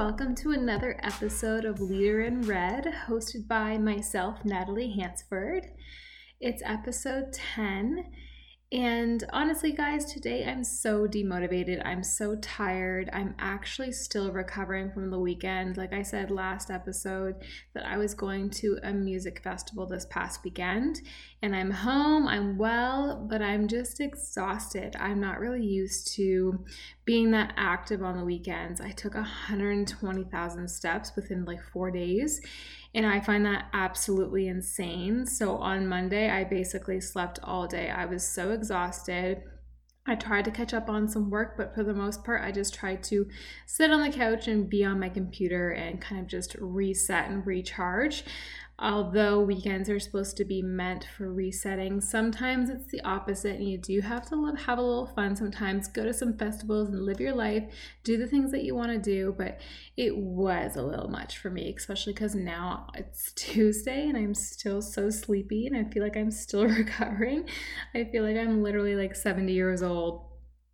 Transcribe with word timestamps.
welcome 0.00 0.34
to 0.34 0.52
another 0.52 0.98
episode 1.02 1.66
of 1.66 1.78
Leader 1.78 2.22
in 2.22 2.40
Red, 2.40 2.86
hosted 3.06 3.46
by 3.46 3.76
myself, 3.76 4.42
Natalie 4.46 4.94
Hansford. 4.98 5.66
It's 6.40 6.62
episode 6.64 7.34
10, 7.34 8.06
and 8.72 9.24
honestly, 9.30 9.72
guys, 9.72 10.10
today 10.10 10.46
I'm 10.46 10.64
so 10.64 11.06
demotivated. 11.06 11.84
I'm 11.84 12.02
so 12.02 12.36
tired. 12.36 13.10
I'm 13.12 13.34
actually 13.38 13.92
still 13.92 14.32
recovering 14.32 14.90
from 14.90 15.10
the 15.10 15.18
weekend. 15.18 15.76
Like 15.76 15.92
I 15.92 16.02
said 16.02 16.30
last 16.30 16.70
episode, 16.70 17.34
that 17.74 17.84
I 17.84 17.98
was 17.98 18.14
going 18.14 18.48
to 18.50 18.78
a 18.82 18.94
music 18.94 19.42
festival 19.42 19.86
this 19.86 20.06
past 20.08 20.44
weekend, 20.44 21.02
and 21.42 21.54
I'm 21.54 21.72
home, 21.72 22.26
I'm 22.26 22.56
well, 22.56 23.26
but 23.28 23.42
I'm 23.42 23.68
just 23.68 24.00
exhausted. 24.00 24.96
I'm 24.98 25.20
not 25.20 25.40
really 25.40 25.66
used 25.66 26.14
to 26.14 26.64
being 27.10 27.32
that 27.32 27.52
active 27.56 28.04
on 28.04 28.16
the 28.16 28.24
weekends. 28.24 28.80
I 28.80 28.92
took 28.92 29.14
120,000 29.16 30.68
steps 30.68 31.16
within 31.16 31.44
like 31.44 31.60
four 31.60 31.90
days 31.90 32.40
and 32.94 33.04
I 33.04 33.18
find 33.18 33.44
that 33.46 33.64
absolutely 33.72 34.46
insane. 34.46 35.26
So 35.26 35.56
on 35.56 35.88
Monday, 35.88 36.30
I 36.30 36.44
basically 36.44 37.00
slept 37.00 37.40
all 37.42 37.66
day. 37.66 37.90
I 37.90 38.04
was 38.04 38.24
so 38.24 38.52
exhausted. 38.52 39.42
I 40.06 40.14
tried 40.14 40.44
to 40.44 40.52
catch 40.52 40.72
up 40.72 40.88
on 40.88 41.08
some 41.08 41.30
work, 41.30 41.56
but 41.56 41.74
for 41.74 41.82
the 41.82 41.92
most 41.92 42.22
part, 42.22 42.44
I 42.44 42.52
just 42.52 42.74
tried 42.74 43.02
to 43.04 43.26
sit 43.66 43.90
on 43.90 44.02
the 44.02 44.16
couch 44.16 44.46
and 44.46 44.70
be 44.70 44.84
on 44.84 45.00
my 45.00 45.08
computer 45.08 45.70
and 45.70 46.00
kind 46.00 46.20
of 46.20 46.28
just 46.28 46.54
reset 46.60 47.28
and 47.28 47.44
recharge 47.44 48.22
although 48.80 49.40
weekends 49.40 49.90
are 49.90 50.00
supposed 50.00 50.36
to 50.38 50.44
be 50.44 50.62
meant 50.62 51.06
for 51.16 51.32
resetting, 51.32 52.00
sometimes 52.00 52.70
it's 52.70 52.86
the 52.86 53.00
opposite, 53.02 53.56
and 53.56 53.68
you 53.68 53.76
do 53.76 54.00
have 54.00 54.26
to 54.28 54.36
live, 54.36 54.58
have 54.60 54.78
a 54.78 54.82
little 54.82 55.06
fun 55.06 55.36
sometimes. 55.36 55.86
Go 55.88 56.04
to 56.04 56.14
some 56.14 56.36
festivals 56.36 56.88
and 56.88 57.04
live 57.04 57.20
your 57.20 57.34
life, 57.34 57.64
do 58.04 58.16
the 58.16 58.26
things 58.26 58.50
that 58.52 58.64
you 58.64 58.74
want 58.74 58.90
to 58.90 58.98
do. 58.98 59.34
But 59.36 59.60
it 59.96 60.16
was 60.16 60.76
a 60.76 60.82
little 60.82 61.08
much 61.08 61.38
for 61.38 61.50
me, 61.50 61.74
especially 61.76 62.14
because 62.14 62.34
now 62.34 62.86
it's 62.94 63.32
Tuesday 63.36 64.08
and 64.08 64.16
I'm 64.16 64.34
still 64.34 64.80
so 64.80 65.10
sleepy 65.10 65.66
and 65.66 65.76
I 65.76 65.84
feel 65.90 66.02
like 66.02 66.16
I'm 66.16 66.30
still 66.30 66.64
recovering. 66.68 67.48
I 67.94 68.04
feel 68.04 68.24
like 68.24 68.36
I'm 68.36 68.62
literally 68.62 68.96
like 68.96 69.14
70 69.14 69.52
years 69.52 69.82
old 69.82 70.29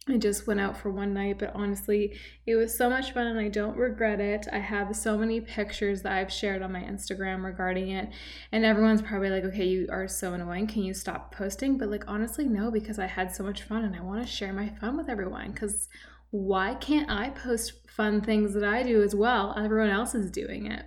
I 0.08 0.18
just 0.18 0.46
went 0.46 0.60
out 0.60 0.76
for 0.76 0.92
one 0.92 1.12
night, 1.12 1.40
but 1.40 1.50
honestly, 1.54 2.16
it 2.46 2.54
was 2.54 2.76
so 2.76 2.88
much 2.88 3.10
fun 3.10 3.26
and 3.26 3.40
I 3.40 3.48
don't 3.48 3.76
regret 3.76 4.20
it. 4.20 4.46
I 4.52 4.58
have 4.58 4.94
so 4.94 5.18
many 5.18 5.40
pictures 5.40 6.02
that 6.02 6.12
I've 6.12 6.32
shared 6.32 6.62
on 6.62 6.70
my 6.70 6.82
Instagram 6.82 7.44
regarding 7.44 7.90
it, 7.90 8.10
and 8.52 8.64
everyone's 8.64 9.02
probably 9.02 9.30
like, 9.30 9.42
okay, 9.44 9.66
you 9.66 9.88
are 9.90 10.06
so 10.06 10.32
annoying. 10.34 10.68
Can 10.68 10.84
you 10.84 10.94
stop 10.94 11.34
posting? 11.34 11.76
But 11.76 11.90
like, 11.90 12.04
honestly, 12.06 12.46
no, 12.46 12.70
because 12.70 13.00
I 13.00 13.06
had 13.06 13.34
so 13.34 13.42
much 13.42 13.62
fun 13.62 13.82
and 13.84 13.96
I 13.96 14.00
want 14.00 14.24
to 14.24 14.32
share 14.32 14.52
my 14.52 14.68
fun 14.80 14.96
with 14.96 15.08
everyone. 15.08 15.50
Because 15.50 15.88
why 16.30 16.74
can't 16.74 17.10
I 17.10 17.30
post 17.30 17.72
fun 17.88 18.20
things 18.20 18.54
that 18.54 18.64
I 18.64 18.84
do 18.84 19.02
as 19.02 19.14
well? 19.14 19.54
Everyone 19.58 19.90
else 19.90 20.14
is 20.14 20.30
doing 20.30 20.70
it. 20.70 20.84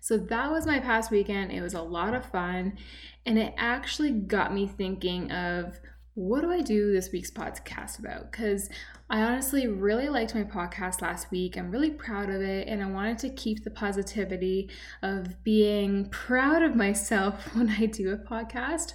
So 0.00 0.18
that 0.18 0.52
was 0.52 0.66
my 0.66 0.78
past 0.78 1.10
weekend. 1.10 1.50
It 1.50 1.62
was 1.62 1.74
a 1.74 1.82
lot 1.82 2.14
of 2.14 2.24
fun, 2.26 2.76
and 3.26 3.38
it 3.38 3.54
actually 3.56 4.12
got 4.12 4.54
me 4.54 4.68
thinking 4.68 5.32
of 5.32 5.80
what 6.14 6.42
do 6.42 6.50
I 6.50 6.60
do 6.60 6.92
this 6.92 7.10
week's 7.10 7.30
podcast 7.30 7.98
about? 7.98 8.30
Because 8.30 8.70
I 9.10 9.22
honestly 9.22 9.66
really 9.66 10.08
liked 10.08 10.34
my 10.34 10.44
podcast 10.44 11.02
last 11.02 11.30
week. 11.32 11.56
I'm 11.56 11.72
really 11.72 11.90
proud 11.90 12.30
of 12.30 12.40
it, 12.40 12.68
and 12.68 12.82
I 12.82 12.86
wanted 12.86 13.18
to 13.18 13.30
keep 13.30 13.64
the 13.64 13.70
positivity 13.70 14.70
of 15.02 15.42
being 15.42 16.08
proud 16.10 16.62
of 16.62 16.76
myself 16.76 17.54
when 17.56 17.68
I 17.68 17.86
do 17.86 18.12
a 18.12 18.16
podcast. 18.16 18.94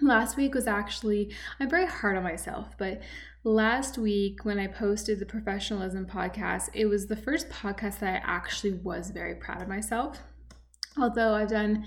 Last 0.00 0.36
week 0.36 0.54
was 0.54 0.66
actually, 0.66 1.34
I'm 1.58 1.70
very 1.70 1.86
hard 1.86 2.16
on 2.16 2.22
myself, 2.22 2.76
but 2.78 3.00
last 3.42 3.98
week 3.98 4.44
when 4.44 4.58
I 4.58 4.66
posted 4.68 5.18
the 5.18 5.26
professionalism 5.26 6.06
podcast, 6.06 6.70
it 6.72 6.86
was 6.86 7.06
the 7.06 7.16
first 7.16 7.48
podcast 7.48 7.98
that 7.98 8.14
I 8.14 8.22
actually 8.24 8.74
was 8.74 9.10
very 9.10 9.34
proud 9.34 9.60
of 9.60 9.68
myself. 9.68 10.20
Although 10.96 11.34
I've 11.34 11.48
done 11.48 11.86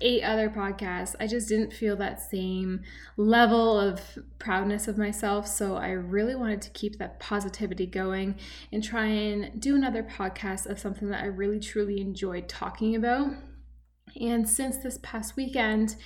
eight 0.00 0.22
other 0.22 0.50
podcasts, 0.50 1.14
I 1.18 1.26
just 1.26 1.48
didn't 1.48 1.72
feel 1.72 1.96
that 1.96 2.20
same 2.20 2.82
level 3.16 3.78
of 3.78 4.00
proudness 4.38 4.88
of 4.88 4.98
myself. 4.98 5.46
So 5.48 5.76
I 5.76 5.90
really 5.90 6.34
wanted 6.34 6.62
to 6.62 6.70
keep 6.70 6.98
that 6.98 7.18
positivity 7.18 7.86
going 7.86 8.36
and 8.72 8.84
try 8.84 9.06
and 9.06 9.60
do 9.60 9.74
another 9.74 10.02
podcast 10.02 10.66
of 10.66 10.78
something 10.78 11.08
that 11.10 11.22
I 11.22 11.26
really 11.26 11.60
truly 11.60 12.00
enjoyed 12.00 12.48
talking 12.48 12.94
about. 12.94 13.30
And 14.20 14.48
since 14.48 14.78
this 14.78 14.98
past 15.02 15.36
weekend, 15.36 15.96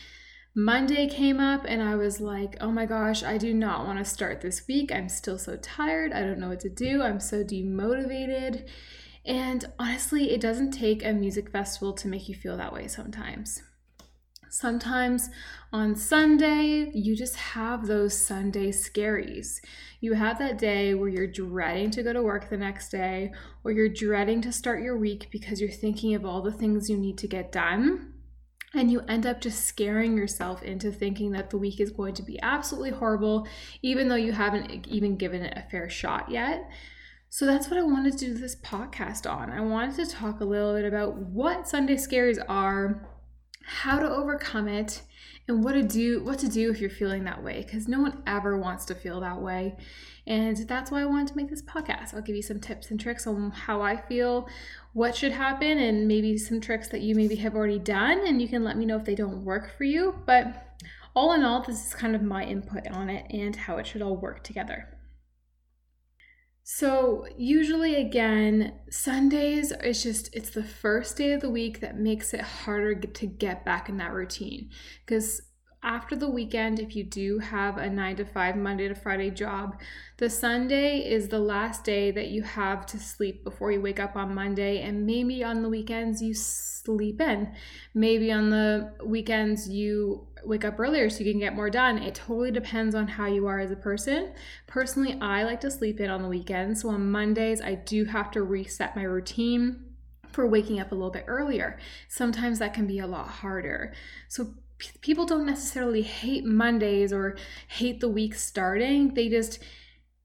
Monday 0.55 1.09
came 1.09 1.41
up 1.41 1.65
and 1.67 1.83
I 1.83 1.97
was 1.97 2.21
like, 2.21 2.57
oh 2.61 2.71
my 2.71 2.85
gosh, 2.85 3.23
I 3.23 3.39
do 3.39 3.55
not 3.55 3.87
want 3.87 3.99
to 3.99 4.05
start 4.05 4.41
this 4.41 4.67
week. 4.69 4.93
I'm 4.93 5.09
still 5.09 5.39
so 5.39 5.57
tired. 5.57 6.13
I 6.13 6.21
don't 6.21 6.39
know 6.39 6.51
what 6.51 6.61
to 6.61 6.69
do. 6.69 7.03
I'm 7.03 7.21
so 7.21 7.43
demotivated. 7.43 8.69
And 9.25 9.65
honestly, 9.79 10.31
it 10.33 10.41
doesn't 10.41 10.73
take 10.73 11.05
a 11.05 11.13
music 11.13 11.51
festival 11.51 11.93
to 11.95 12.09
make 12.09 12.29
you 12.29 12.35
feel 12.35 12.57
that 12.57 12.73
way 12.73 12.89
sometimes. 12.89 13.63
Sometimes 14.51 15.31
on 15.73 15.97
Sunday, 15.97 16.91
you 16.93 17.17
just 17.17 17.37
have 17.37 17.87
those 17.87 18.15
Sunday 18.15 18.71
scaries. 18.71 19.61
You 20.01 20.13
have 20.13 20.39
that 20.41 20.59
day 20.59 20.93
where 20.93 21.09
you're 21.09 21.27
dreading 21.27 21.91
to 21.93 22.03
go 22.03 22.13
to 22.13 22.23
work 22.23 22.51
the 22.51 22.59
next 22.59 22.91
day, 22.91 23.33
or 23.65 23.73
you're 23.73 23.89
dreading 23.89 24.43
to 24.43 24.53
start 24.53 24.83
your 24.83 24.99
week 24.99 25.29
because 25.31 25.59
you're 25.59 25.71
thinking 25.71 26.15
of 26.15 26.27
all 26.27 26.43
the 26.43 26.53
things 26.53 26.91
you 26.91 26.99
need 26.99 27.17
to 27.19 27.29
get 27.29 27.51
done. 27.51 28.13
And 28.75 28.91
you 28.91 29.01
end 29.09 29.25
up 29.25 29.41
just 29.41 29.65
scaring 29.65 30.19
yourself 30.19 30.63
into 30.63 30.93
thinking 30.93 31.33
that 31.33 31.49
the 31.49 31.59
week 31.59 31.81
is 31.81 31.91
going 31.91 32.15
to 32.15 32.23
be 32.23 32.39
absolutely 32.43 32.91
horrible, 32.91 33.47
even 33.81 34.09
though 34.09 34.17
you 34.17 34.33
haven't 34.33 34.87
even 34.87 35.17
given 35.17 35.43
it 35.43 35.57
a 35.57 35.71
fair 35.71 35.89
shot 35.89 36.31
yet. 36.31 36.69
So 37.35 37.47
that's 37.47 37.71
what 37.71 37.81
I 37.81 37.83
wanted 37.83 38.19
to 38.19 38.27
do 38.27 38.35
this 38.35 38.57
podcast 38.57 39.27
on. 39.27 39.49
I 39.49 39.63
wanted 39.63 39.97
to 39.97 40.15
talk 40.15 40.41
a 40.41 40.45
little 40.45 40.75
bit 40.75 40.85
about 40.85 41.17
what 41.17 41.67
Sunday 41.67 41.95
scaries 41.95 42.39
are, 42.47 43.09
how 43.65 43.99
to 43.99 44.07
overcome 44.07 44.69
it, 44.69 45.01
and 45.49 45.65
what 45.65 45.73
to 45.73 45.83
do 45.83 46.23
what 46.23 46.39
to 46.41 46.49
do 46.51 46.71
if 46.71 46.79
you're 46.79 46.91
feeling 46.91 47.25
that 47.25 47.43
way 47.43 47.63
because 47.63 47.89
no 47.89 48.01
one 48.01 48.23
ever 48.27 48.59
wants 48.59 48.85
to 48.85 48.95
feel 48.95 49.19
that 49.21 49.41
way. 49.41 49.79
And 50.27 50.59
that's 50.69 50.91
why 50.91 51.01
I 51.01 51.07
wanted 51.07 51.29
to 51.29 51.37
make 51.39 51.49
this 51.49 51.63
podcast. 51.63 52.13
I'll 52.13 52.21
give 52.21 52.37
you 52.37 52.43
some 52.43 52.61
tips 52.61 52.91
and 52.91 53.01
tricks 53.01 53.27
on 53.27 53.51
how 53.51 53.81
I 53.81 53.97
feel, 53.97 54.47
what 54.93 55.17
should 55.17 55.33
happen, 55.33 55.79
and 55.79 56.07
maybe 56.07 56.37
some 56.37 56.61
tricks 56.61 56.91
that 56.91 57.01
you 57.01 57.15
maybe 57.15 57.37
have 57.37 57.55
already 57.55 57.79
done 57.79 58.27
and 58.27 58.43
you 58.43 58.49
can 58.49 58.63
let 58.63 58.77
me 58.77 58.85
know 58.85 58.99
if 58.99 59.07
they 59.07 59.15
don't 59.15 59.43
work 59.43 59.75
for 59.79 59.85
you. 59.85 60.21
But 60.27 60.77
all 61.17 61.33
in 61.33 61.45
all, 61.45 61.63
this 61.63 61.87
is 61.87 61.95
kind 61.95 62.15
of 62.15 62.21
my 62.21 62.45
input 62.45 62.87
on 62.89 63.09
it 63.09 63.25
and 63.31 63.57
how 63.57 63.79
it 63.79 63.87
should 63.87 64.03
all 64.03 64.19
work 64.19 64.45
together. 64.45 64.99
So, 66.65 67.27
usually, 67.37 67.97
again, 67.97 68.73
Sundays 68.89 69.73
is 69.73 70.03
just, 70.03 70.35
it's 70.35 70.51
the 70.51 70.63
first 70.63 71.17
day 71.17 71.33
of 71.33 71.41
the 71.41 71.51
week 71.51 71.81
that 71.81 71.99
makes 71.99 72.33
it 72.33 72.41
harder 72.41 72.95
to 72.95 73.27
get 73.27 73.65
back 73.65 73.89
in 73.89 73.97
that 73.97 74.13
routine. 74.13 74.71
Because 75.05 75.43
after 75.83 76.15
the 76.15 76.29
weekend, 76.29 76.79
if 76.79 76.95
you 76.95 77.03
do 77.03 77.39
have 77.41 77.77
a 77.77 77.91
nine 77.91 78.17
to 78.17 78.25
five, 78.25 78.57
Monday 78.57 78.87
to 78.87 78.95
Friday 78.95 79.31
job, 79.31 79.81
the 80.19 80.31
Sunday 80.31 80.99
is 80.99 81.29
the 81.29 81.41
last 81.41 81.85
day 81.85 82.13
that 82.13 82.29
you 82.29 82.43
have 82.43 82.87
to 82.87 82.99
sleep 82.99 83.43
before 83.43 83.73
you 83.73 83.81
wake 83.81 83.99
up 83.99 84.15
on 84.15 84.35
Monday. 84.35 84.81
And 84.83 85.05
maybe 85.05 85.43
on 85.43 85.63
the 85.63 85.69
weekends, 85.69 86.23
you 86.23 86.35
sleep 86.35 87.21
in. 87.21 87.53
Maybe 87.95 88.31
on 88.31 88.51
the 88.51 88.93
weekends, 89.05 89.69
you 89.69 90.29
wake 90.45 90.65
up 90.65 90.79
earlier 90.79 91.11
so 91.11 91.25
you 91.25 91.33
can 91.33 91.41
get 91.41 91.57
more 91.57 91.71
done. 91.71 91.99
It 91.99 92.15
totally 92.15 92.53
depends 92.53 92.95
on 92.95 93.09
how 93.09 93.27
you 93.27 93.47
are 93.49 93.59
as 93.59 93.73
a 93.73 93.77
person. 93.77 94.33
Personally, 94.69 95.19
I 95.21 95.43
like 95.43 95.61
to 95.63 95.71
sleep 95.71 95.99
in 95.99 96.11
on 96.11 96.23
the 96.23 96.29
weekends. 96.29 96.83
So 96.83 96.91
on 96.91 97.11
Mondays, 97.11 97.61
I 97.61 97.75
do 97.75 98.05
have 98.05 98.31
to 98.33 98.43
reset 98.45 98.95
my 98.95 99.03
routine 99.03 99.85
for 100.33 100.47
waking 100.47 100.81
up 100.81 100.93
a 100.93 100.95
little 100.95 101.11
bit 101.11 101.25
earlier. 101.27 101.79
Sometimes 102.09 102.59
that 102.59 102.73
can 102.73 102.87
be 102.87 102.99
a 103.01 103.07
lot 103.07 103.29
harder. 103.29 103.93
So 104.29 104.55
people 105.01 105.27
don't 105.27 105.47
necessarily 105.47 106.03
hate 106.03 106.45
Mondays 106.45 107.13
or 107.13 107.37
hate 107.69 108.01
the 108.01 108.09
week 108.09 108.35
starting. 108.35 109.15
They 109.15 109.29
just 109.29 109.59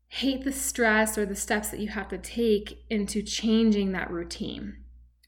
hate 0.07 0.43
the 0.43 0.53
stress 0.53 1.17
or 1.17 1.25
the 1.25 1.35
steps 1.35 1.69
that 1.69 1.79
you 1.79 1.89
have 1.89 2.07
to 2.09 2.17
take 2.17 2.85
into 2.89 3.21
changing 3.21 3.91
that 3.91 4.09
routine. 4.09 4.77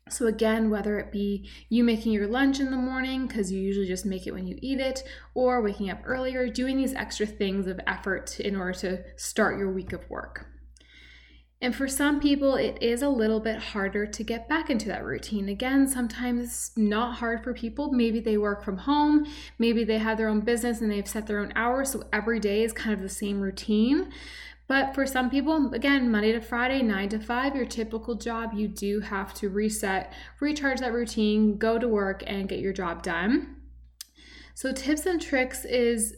So, 0.10 0.26
again, 0.26 0.70
whether 0.70 0.98
it 0.98 1.12
be 1.12 1.48
you 1.70 1.84
making 1.84 2.14
your 2.14 2.28
lunch 2.28 2.60
in 2.60 2.72
the 2.72 2.78
morning 2.78 3.28
because 3.28 3.52
you 3.52 3.62
usually 3.62 3.88
just 3.88 4.06
make 4.06 4.26
it 4.26 4.34
when 4.34 4.48
you 4.48 4.58
eat 4.62 4.80
it, 4.80 5.04
or 5.36 5.62
waking 5.62 5.92
up 5.92 6.02
earlier, 6.04 6.50
doing 6.50 6.78
these 6.78 6.96
extra 6.96 7.28
things 7.28 7.68
of 7.68 7.80
effort 7.86 8.40
in 8.40 8.56
order 8.56 8.74
to 8.74 9.04
start 9.18 9.60
your 9.60 9.72
week 9.72 9.94
of 9.94 10.10
work. 10.10 10.48
And 11.62 11.76
for 11.76 11.90
some 11.90 12.22
people, 12.22 12.56
it 12.56 12.78
is 12.82 13.02
a 13.02 13.10
little 13.10 13.42
bit 13.42 13.58
harder 13.58 14.06
to 14.06 14.24
get 14.24 14.48
back 14.48 14.70
into 14.70 14.88
that 14.88 15.04
routine. 15.04 15.50
Again, 15.50 15.88
sometimes 15.88 16.46
it's 16.46 16.78
not 16.78 17.18
hard 17.18 17.44
for 17.44 17.54
people. 17.54 17.92
Maybe 17.92 18.22
they 18.22 18.38
work 18.38 18.64
from 18.64 18.78
home, 18.78 19.26
maybe 19.58 19.84
they 19.84 19.98
have 19.98 20.18
their 20.18 20.30
own 20.30 20.40
business 20.40 20.80
and 20.80 20.90
they've 20.90 21.08
set 21.08 21.28
their 21.28 21.40
own 21.40 21.52
hours. 21.56 21.92
So 21.92 22.08
every 22.14 22.40
day 22.40 22.64
is 22.64 22.72
kind 22.72 22.94
of 22.94 23.02
the 23.02 23.10
same 23.10 23.42
routine. 23.42 24.12
But 24.70 24.94
for 24.94 25.06
some 25.06 25.32
people, 25.32 25.74
again, 25.74 26.12
Monday 26.12 26.32
to 26.32 26.40
Friday, 26.40 26.84
nine 26.84 27.10
to 27.10 27.20
five, 27.20 27.56
your 27.56 27.66
typical 27.66 28.16
job, 28.16 28.54
you 28.54 28.68
do 28.68 29.00
have 29.02 29.34
to 29.36 29.50
reset, 29.50 30.14
recharge 30.40 30.80
that 30.80 30.94
routine, 30.94 31.58
go 31.58 31.80
to 31.80 31.88
work, 31.88 32.24
and 32.28 32.48
get 32.48 32.60
your 32.60 32.72
job 32.72 33.02
done. 33.02 33.56
So, 34.54 34.72
tips 34.72 35.08
and 35.08 35.20
tricks 35.20 35.66
is 35.66 36.16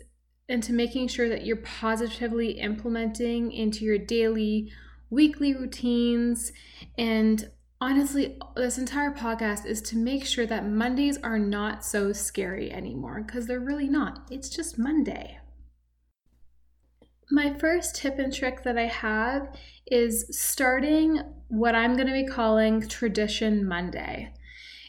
into 0.50 0.74
making 0.74 1.08
sure 1.08 1.30
that 1.30 1.46
you're 1.46 1.58
positively 1.58 2.60
implementing 2.60 3.54
into 3.54 3.86
your 3.86 3.98
daily 3.98 4.70
weekly 5.12 5.54
routines. 5.54 6.52
And 6.98 7.52
honestly, 7.80 8.40
this 8.56 8.80
entire 8.80 9.14
podcast 9.14 9.68
is 9.68 9.82
to 9.84 9.98
make 9.98 10.26
sure 10.26 10.48
that 10.48 10.68
Mondays 10.68 11.20
are 11.20 11.38
not 11.38 11.86
so 11.86 12.12
scary 12.12 12.72
anymore 12.72 13.24
because 13.24 13.46
they're 13.46 13.60
really 13.60 13.90
not. 13.90 14.28
It's 14.32 14.50
just 14.50 14.80
Monday. 14.80 15.38
My 17.30 17.54
first 17.54 17.96
tip 17.96 18.20
and 18.20 18.34
trick 18.34 18.64
that 18.64 18.78
I 18.78 18.88
have 18.88 19.56
is 19.88 20.26
starting 20.32 21.22
what 21.48 21.76
I'm 21.76 21.96
going 21.96 22.08
to 22.08 22.14
be 22.14 22.26
calling 22.26 22.88
Tradition 22.88 23.66
Monday. 23.66 24.34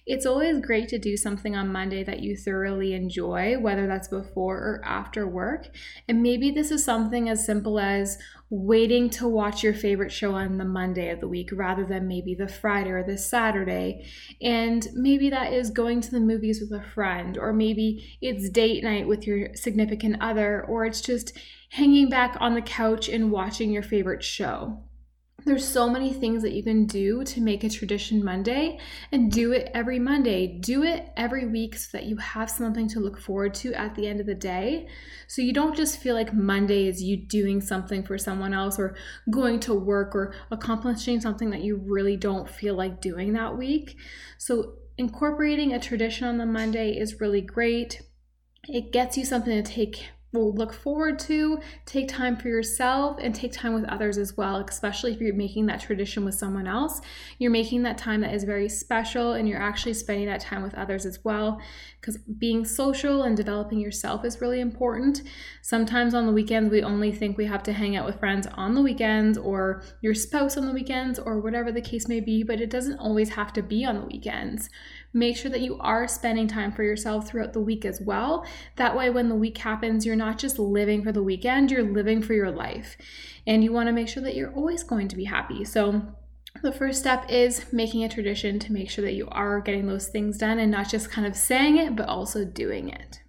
It's 0.05 0.27
always 0.27 0.59
great 0.59 0.89
to 0.89 0.99
do 0.99 1.17
something 1.17 1.55
on 1.55 1.71
Monday 1.71 2.03
that 2.03 2.21
you 2.21 2.37
thoroughly 2.37 2.95
enjoy, 2.95 3.57
whether 3.61 3.87
that's 3.87 4.09
before 4.09 4.57
or 4.57 4.83
after 4.85 5.29
work. 5.29 5.69
And 6.09 6.21
maybe 6.21 6.51
this 6.51 6.73
is 6.73 6.85
something 6.85 7.29
as 7.29 7.47
simple 7.47 7.79
as 7.79 8.19
waiting 8.55 9.09
to 9.09 9.27
watch 9.27 9.63
your 9.63 9.73
favorite 9.73 10.13
show 10.13 10.35
on 10.35 10.59
the 10.59 10.65
Monday 10.65 11.09
of 11.09 11.21
the 11.21 11.27
week 11.27 11.49
rather 11.55 11.87
than 11.87 12.07
maybe 12.07 12.35
the 12.35 12.47
Friday 12.47 12.91
or 12.91 13.03
the 13.03 13.17
Saturday. 13.17 14.05
And 14.43 14.87
maybe 14.93 15.31
that 15.31 15.55
is 15.55 15.71
going 15.71 16.03
to 16.03 16.11
the 16.11 16.21
movies 16.21 16.61
with 16.61 16.79
a 16.79 16.85
friend, 16.91 17.39
or 17.39 17.55
maybe 17.55 18.19
it's 18.21 18.51
date 18.51 18.85
night 18.85 19.09
with 19.09 19.27
your 19.27 19.55
significant 19.55 20.19
other, 20.21 20.67
or 20.67 20.85
it's 20.85 21.01
just 21.01 21.33
hanging 21.71 22.11
back 22.11 22.37
on 22.41 22.53
the 22.53 22.61
couch 22.61 23.09
and 23.09 23.33
watching 23.33 23.73
your 23.73 23.83
favorite 23.83 24.23
show. 24.23 24.85
There's 25.45 25.67
so 25.67 25.91
many 25.91 26.13
things 26.13 26.43
that 26.43 26.53
you 26.53 26.63
can 26.63 26.87
do 26.87 27.25
to 27.25 27.41
make 27.41 27.65
a 27.65 27.69
tradition 27.69 28.25
Monday 28.25 28.79
and 29.11 29.31
do 29.31 29.53
it 29.53 29.71
every 29.75 29.99
Monday. 29.99 30.47
Do 30.47 30.85
it 30.85 31.11
every 31.17 31.47
week 31.47 31.77
so 31.77 31.99
that 31.99 32.07
you 32.07 32.17
have 32.19 32.49
something 32.49 32.89
to 32.89 33.01
look 33.01 33.19
forward 33.19 33.55
to 33.55 33.75
at 33.75 33.95
the 33.97 34.07
end 34.07 34.21
of 34.21 34.27
the 34.27 34.35
day. 34.35 34.87
So 35.27 35.43
you 35.43 35.53
don't 35.53 35.77
just 35.77 35.99
feel 35.99 36.15
like 36.15 36.33
Monday 36.33 36.87
is 36.87 37.03
you 37.03 37.17
doing 37.17 37.61
something 37.61 38.05
for 38.05 38.19
someone 38.19 38.55
else 38.55 38.79
or 38.79 38.95
going 39.31 39.59
to 39.61 39.75
work 39.75 40.15
or 40.15 40.33
accomplishing 40.51 41.21
something 41.21 41.51
that 41.51 41.63
you 41.63 41.77
really 41.77 42.17
don't 42.17 42.49
feel 42.49 42.75
like 42.75 43.01
doing 43.01 43.33
that 43.33 43.59
week. 43.59 43.97
So 44.39 44.75
incorporating 44.97 45.73
a 45.73 45.81
tradition 45.81 46.29
on 46.29 46.39
the 46.39 46.47
Monday 46.47 46.97
is 46.97 47.21
really 47.21 47.41
great. 47.41 48.03
It 48.69 48.93
gets 48.93 49.19
you 49.19 49.25
something 49.25 49.61
to 49.61 49.69
take 49.69 50.09
will 50.33 50.55
look 50.55 50.73
forward 50.73 51.19
to. 51.19 51.61
Take 51.85 52.09
time 52.09 52.37
for 52.37 52.49
yourself 52.49 53.19
and 53.21 53.35
take 53.35 53.53
time 53.53 53.75
with 53.75 53.85
others 53.85 54.19
as 54.19 54.37
well, 54.37 54.65
especially 54.69 55.13
if 55.13 55.21
you're 55.21 55.35
making 55.35 55.67
that 55.67 55.81
tradition 55.81 56.25
with 56.25 56.35
someone 56.35 56.67
else. 56.67 57.01
You're 57.39 57.51
making 57.51 57.83
that 57.83 57.99
time 57.99 58.23
that 58.23 58.35
is 58.35 58.45
very 58.45 58.69
special 58.69 59.33
and 59.33 59.49
you're 59.49 59.61
actually 59.61 59.95
spending 59.95 60.27
that 60.27 60.41
time 60.41 60.63
with 60.63 60.75
others 60.75 61.05
as 61.05 61.23
well 61.25 61.61
because 62.01 62.19
being 62.19 62.65
social 62.65 63.23
and 63.23 63.37
developing 63.37 63.79
yourself 63.79 64.25
is 64.25 64.41
really 64.41 64.61
important. 64.61 65.23
Sometimes 65.61 66.15
on 66.15 66.27
the 66.27 66.33
weekends, 66.33 66.73
we 66.73 66.83
only 66.83 67.13
think 67.13 67.37
we 67.37 67.47
have 67.47 67.63
to 67.65 67.73
hang 67.73 67.97
out 67.97 68.07
with 68.07 68.19
friends 68.19 68.47
on 68.55 68.75
the 68.75 68.83
weekends 68.83 69.39
or 69.39 69.83
your 70.01 70.15
spouse 70.15 70.57
on 70.57 70.67
the 70.67 70.73
weekends 70.73 71.19
or 71.19 71.41
whatever 71.41 71.71
the 71.71 71.81
case 71.81 72.09
may 72.09 72.21
be, 72.21 72.43
but 72.43 72.61
it 72.61 72.71
doesn't 72.71 72.99
always 72.99 73.31
have 73.31 73.53
to 73.53 73.63
be 73.63 73.85
on 73.85 73.95
the 73.95 74.07
weekends. 74.07 74.69
Make 75.15 75.37
sure 75.37 75.51
that 75.51 75.61
you 75.61 75.79
are 75.79 76.09
spending 76.09 76.49
time 76.49 76.73
for 76.73 76.83
yourself 76.83 77.29
throughout 77.29 77.53
the 77.53 77.61
week 77.61 77.85
as 77.85 78.01
well. 78.01 78.47
That 78.77 78.97
way, 78.97 79.11
when 79.11 79.29
the 79.29 79.35
week 79.35 79.59
happens, 79.59 80.07
you're 80.07 80.17
not 80.17 80.39
just 80.39 80.59
living 80.59 81.03
for 81.03 81.13
the 81.13 81.23
weekend, 81.23 81.71
you're 81.71 81.83
living 81.83 82.23
for 82.23 82.33
your 82.33 82.51
life. 82.51 82.97
And 83.47 83.63
you 83.63 83.73
want 83.73 83.89
to 83.89 83.93
make 83.93 84.09
sure 84.09 84.23
that 84.23 84.37
you're 84.37 84.55
always 84.55 84.83
going 84.83 85.09
to 85.09 85.17
be 85.17 85.25
happy. 85.25 85.65
So, 85.65 86.03
the 86.63 86.73
first 86.73 87.01
step 87.01 87.31
is 87.31 87.73
making 87.73 88.05
a 88.05 88.09
tradition 88.09 88.59
to 88.61 88.73
make 88.73 88.91
sure 88.91 89.05
that 89.05 89.15
you 89.15 89.27
are 89.31 89.61
getting 89.61 89.87
those 89.87 90.09
things 90.09 90.39
done 90.39 90.59
and 90.59 90.71
not 90.71 90.89
just 90.89 91.11
kind 91.11 91.27
of 91.27 91.35
saying 91.35 91.77
it, 91.77 91.97
but 91.97 92.09
also 92.09 92.45
doing 92.45 92.89
it. 92.89 93.21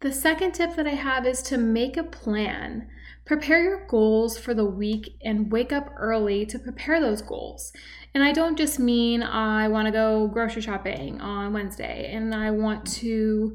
The 0.00 0.12
second 0.12 0.52
tip 0.52 0.74
that 0.76 0.86
I 0.86 0.94
have 0.94 1.26
is 1.26 1.42
to 1.42 1.58
make 1.58 1.96
a 1.96 2.02
plan. 2.02 2.88
Prepare 3.24 3.62
your 3.62 3.86
goals 3.86 4.36
for 4.36 4.52
the 4.52 4.64
week 4.64 5.16
and 5.22 5.52
wake 5.52 5.72
up 5.72 5.92
early 5.96 6.44
to 6.46 6.58
prepare 6.58 7.00
those 7.00 7.22
goals. 7.22 7.72
And 8.14 8.24
I 8.24 8.32
don't 8.32 8.58
just 8.58 8.78
mean 8.78 9.22
I 9.22 9.68
want 9.68 9.86
to 9.86 9.92
go 9.92 10.28
grocery 10.28 10.62
shopping 10.62 11.20
on 11.20 11.52
Wednesday 11.52 12.10
and 12.12 12.34
I 12.34 12.50
want 12.50 12.84
to 12.94 13.54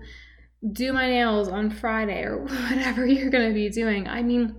do 0.71 0.93
my 0.93 1.07
nails 1.07 1.49
on 1.49 1.69
Friday 1.69 2.23
or 2.23 2.37
whatever 2.43 3.05
you're 3.05 3.29
going 3.29 3.49
to 3.49 3.53
be 3.53 3.69
doing. 3.69 4.07
I 4.07 4.23
mean, 4.23 4.55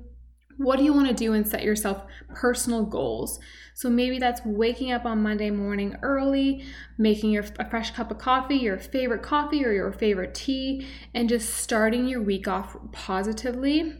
what 0.59 0.77
do 0.77 0.85
you 0.85 0.93
want 0.93 1.09
to 1.09 1.15
do 1.15 1.33
and 1.33 1.47
set 1.47 1.63
yourself 1.63 2.03
personal 2.35 2.85
goals? 2.85 3.39
So 3.75 3.89
maybe 3.89 4.19
that's 4.19 4.41
waking 4.45 4.91
up 4.91 5.05
on 5.05 5.23
Monday 5.23 5.51
morning 5.51 5.97
early, 6.03 6.65
making 6.99 7.31
your 7.31 7.45
a 7.61 7.71
fresh 7.71 7.93
cup 7.93 8.11
of 8.11 8.19
coffee, 8.19 8.57
your 8.57 8.77
favorite 8.77 9.23
coffee 9.23 9.65
or 9.65 9.73
your 9.73 9.93
favorite 9.93 10.35
tea, 10.35 10.87
and 11.15 11.29
just 11.29 11.55
starting 11.55 12.09
your 12.09 12.21
week 12.21 12.49
off 12.49 12.77
positively. 12.91 13.95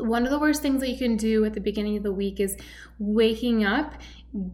One 0.00 0.24
of 0.24 0.30
the 0.30 0.38
worst 0.38 0.62
things 0.62 0.80
that 0.80 0.90
you 0.90 0.98
can 0.98 1.16
do 1.16 1.44
at 1.44 1.54
the 1.54 1.60
beginning 1.60 1.96
of 1.96 2.02
the 2.02 2.12
week 2.12 2.40
is 2.40 2.56
waking 2.98 3.64
up 3.64 3.94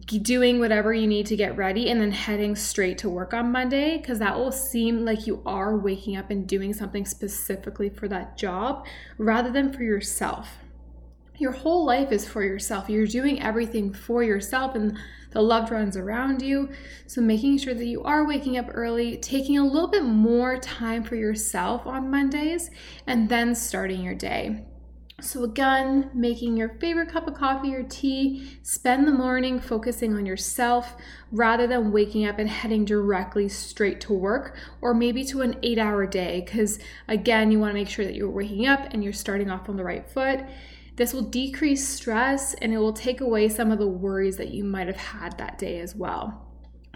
doing 0.07 0.59
whatever 0.59 0.91
you 0.93 1.05
need 1.05 1.27
to 1.27 1.35
get 1.35 1.55
ready 1.55 1.89
and 1.89 2.01
then 2.01 2.11
heading 2.11 2.55
straight 2.55 2.97
to 2.97 3.09
work 3.09 3.33
on 3.33 3.51
Monday 3.51 3.97
because 3.97 4.19
that 4.19 4.35
will 4.35 4.51
seem 4.51 5.05
like 5.05 5.27
you 5.27 5.41
are 5.45 5.77
waking 5.77 6.17
up 6.17 6.31
and 6.31 6.47
doing 6.47 6.73
something 6.73 7.05
specifically 7.05 7.89
for 7.89 8.07
that 8.07 8.37
job 8.37 8.87
rather 9.17 9.51
than 9.51 9.71
for 9.71 9.83
yourself 9.83 10.57
your 11.39 11.51
whole 11.51 11.85
life 11.85 12.11
is 12.11 12.27
for 12.27 12.43
yourself. 12.43 12.89
You're 12.89 13.05
doing 13.05 13.41
everything 13.41 13.93
for 13.93 14.23
yourself 14.23 14.75
and 14.75 14.97
the 15.31 15.41
loved 15.41 15.71
ones 15.71 15.95
around 15.95 16.41
you. 16.41 16.69
So, 17.05 17.21
making 17.21 17.59
sure 17.59 17.73
that 17.73 17.85
you 17.85 18.03
are 18.03 18.25
waking 18.25 18.57
up 18.57 18.67
early, 18.73 19.17
taking 19.17 19.57
a 19.57 19.65
little 19.65 19.89
bit 19.89 20.03
more 20.03 20.57
time 20.57 21.03
for 21.03 21.15
yourself 21.15 21.85
on 21.85 22.09
Mondays, 22.09 22.71
and 23.05 23.29
then 23.29 23.53
starting 23.53 24.01
your 24.01 24.15
day. 24.15 24.65
So, 25.19 25.43
again, 25.43 26.11
making 26.13 26.57
your 26.57 26.69
favorite 26.69 27.09
cup 27.09 27.27
of 27.27 27.33
coffee 27.33 27.73
or 27.73 27.81
tea, 27.81 28.59
spend 28.61 29.07
the 29.07 29.11
morning 29.11 29.59
focusing 29.59 30.15
on 30.15 30.27
yourself 30.27 30.95
rather 31.31 31.65
than 31.65 31.91
waking 31.91 32.27
up 32.27 32.37
and 32.37 32.47
heading 32.47 32.85
directly 32.85 33.49
straight 33.49 33.99
to 34.01 34.13
work 34.13 34.55
or 34.79 34.93
maybe 34.93 35.23
to 35.25 35.41
an 35.41 35.57
eight 35.63 35.79
hour 35.79 36.05
day. 36.05 36.43
Because, 36.45 36.77
again, 37.07 37.51
you 37.51 37.59
want 37.59 37.71
to 37.71 37.73
make 37.73 37.89
sure 37.89 38.05
that 38.05 38.13
you're 38.13 38.29
waking 38.29 38.67
up 38.67 38.93
and 38.93 39.03
you're 39.03 39.11
starting 39.11 39.49
off 39.49 39.69
on 39.69 39.75
the 39.75 39.83
right 39.83 40.07
foot 40.07 40.41
this 40.97 41.13
will 41.13 41.21
decrease 41.21 41.87
stress 41.87 42.55
and 42.55 42.73
it 42.73 42.79
will 42.79 42.91
take 42.91 43.21
away 43.21 43.47
some 43.47 43.71
of 43.71 43.77
the 43.77 43.87
worries 43.87 44.37
that 44.37 44.49
you 44.49 44.63
might 44.63 44.87
have 44.87 44.97
had 44.97 45.37
that 45.37 45.59
day 45.59 45.79
as 45.79 45.95
well. 45.95 46.46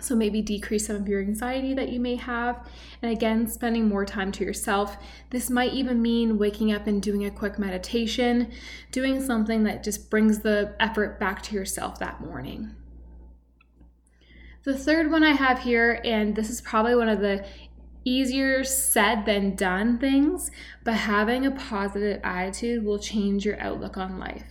So, 0.04 0.16
maybe 0.16 0.42
decrease 0.42 0.88
some 0.88 0.96
of 0.96 1.08
your 1.08 1.22
anxiety 1.22 1.74
that 1.74 1.90
you 1.90 2.00
may 2.00 2.16
have. 2.16 2.68
And 3.02 3.12
again, 3.12 3.48
spending 3.48 3.88
more 3.88 4.06
time 4.06 4.32
to 4.34 4.44
yourself. 4.44 4.98
This 5.30 5.50
might 5.50 5.74
even 5.74 6.02
mean 6.02 6.38
waking 6.38 6.72
up 6.72 6.88
and 6.88 7.02
doing 7.02 7.26
a 7.26 7.32
quick 7.32 7.60
meditation, 7.60 8.52
doing 8.92 9.22
something 9.22 9.64
that 9.64 9.84
just 9.84 10.10
brings 10.10 10.40
the 10.40 10.76
effort 10.80 11.20
back 11.20 11.42
to 11.44 11.56
yourself 11.56 12.00
that 12.00 12.22
morning. 12.22 12.76
The 14.64 14.78
third 14.78 15.10
one 15.10 15.24
I 15.24 15.32
have 15.32 15.60
here, 15.60 16.00
and 16.04 16.36
this 16.36 16.50
is 16.52 16.62
probably 16.62 16.96
one 16.96 17.10
of 17.10 17.20
the 17.20 17.44
easier 18.04 18.64
said 18.64 19.26
than 19.26 19.56
done 19.56 19.98
things, 19.98 20.52
but 20.84 20.94
having 20.94 21.46
a 21.46 21.52
positive 21.52 22.20
attitude 22.24 22.84
will 22.84 23.00
change 23.00 23.46
your 23.46 23.60
outlook 23.60 23.98
on 23.98 24.20
life. 24.20 24.46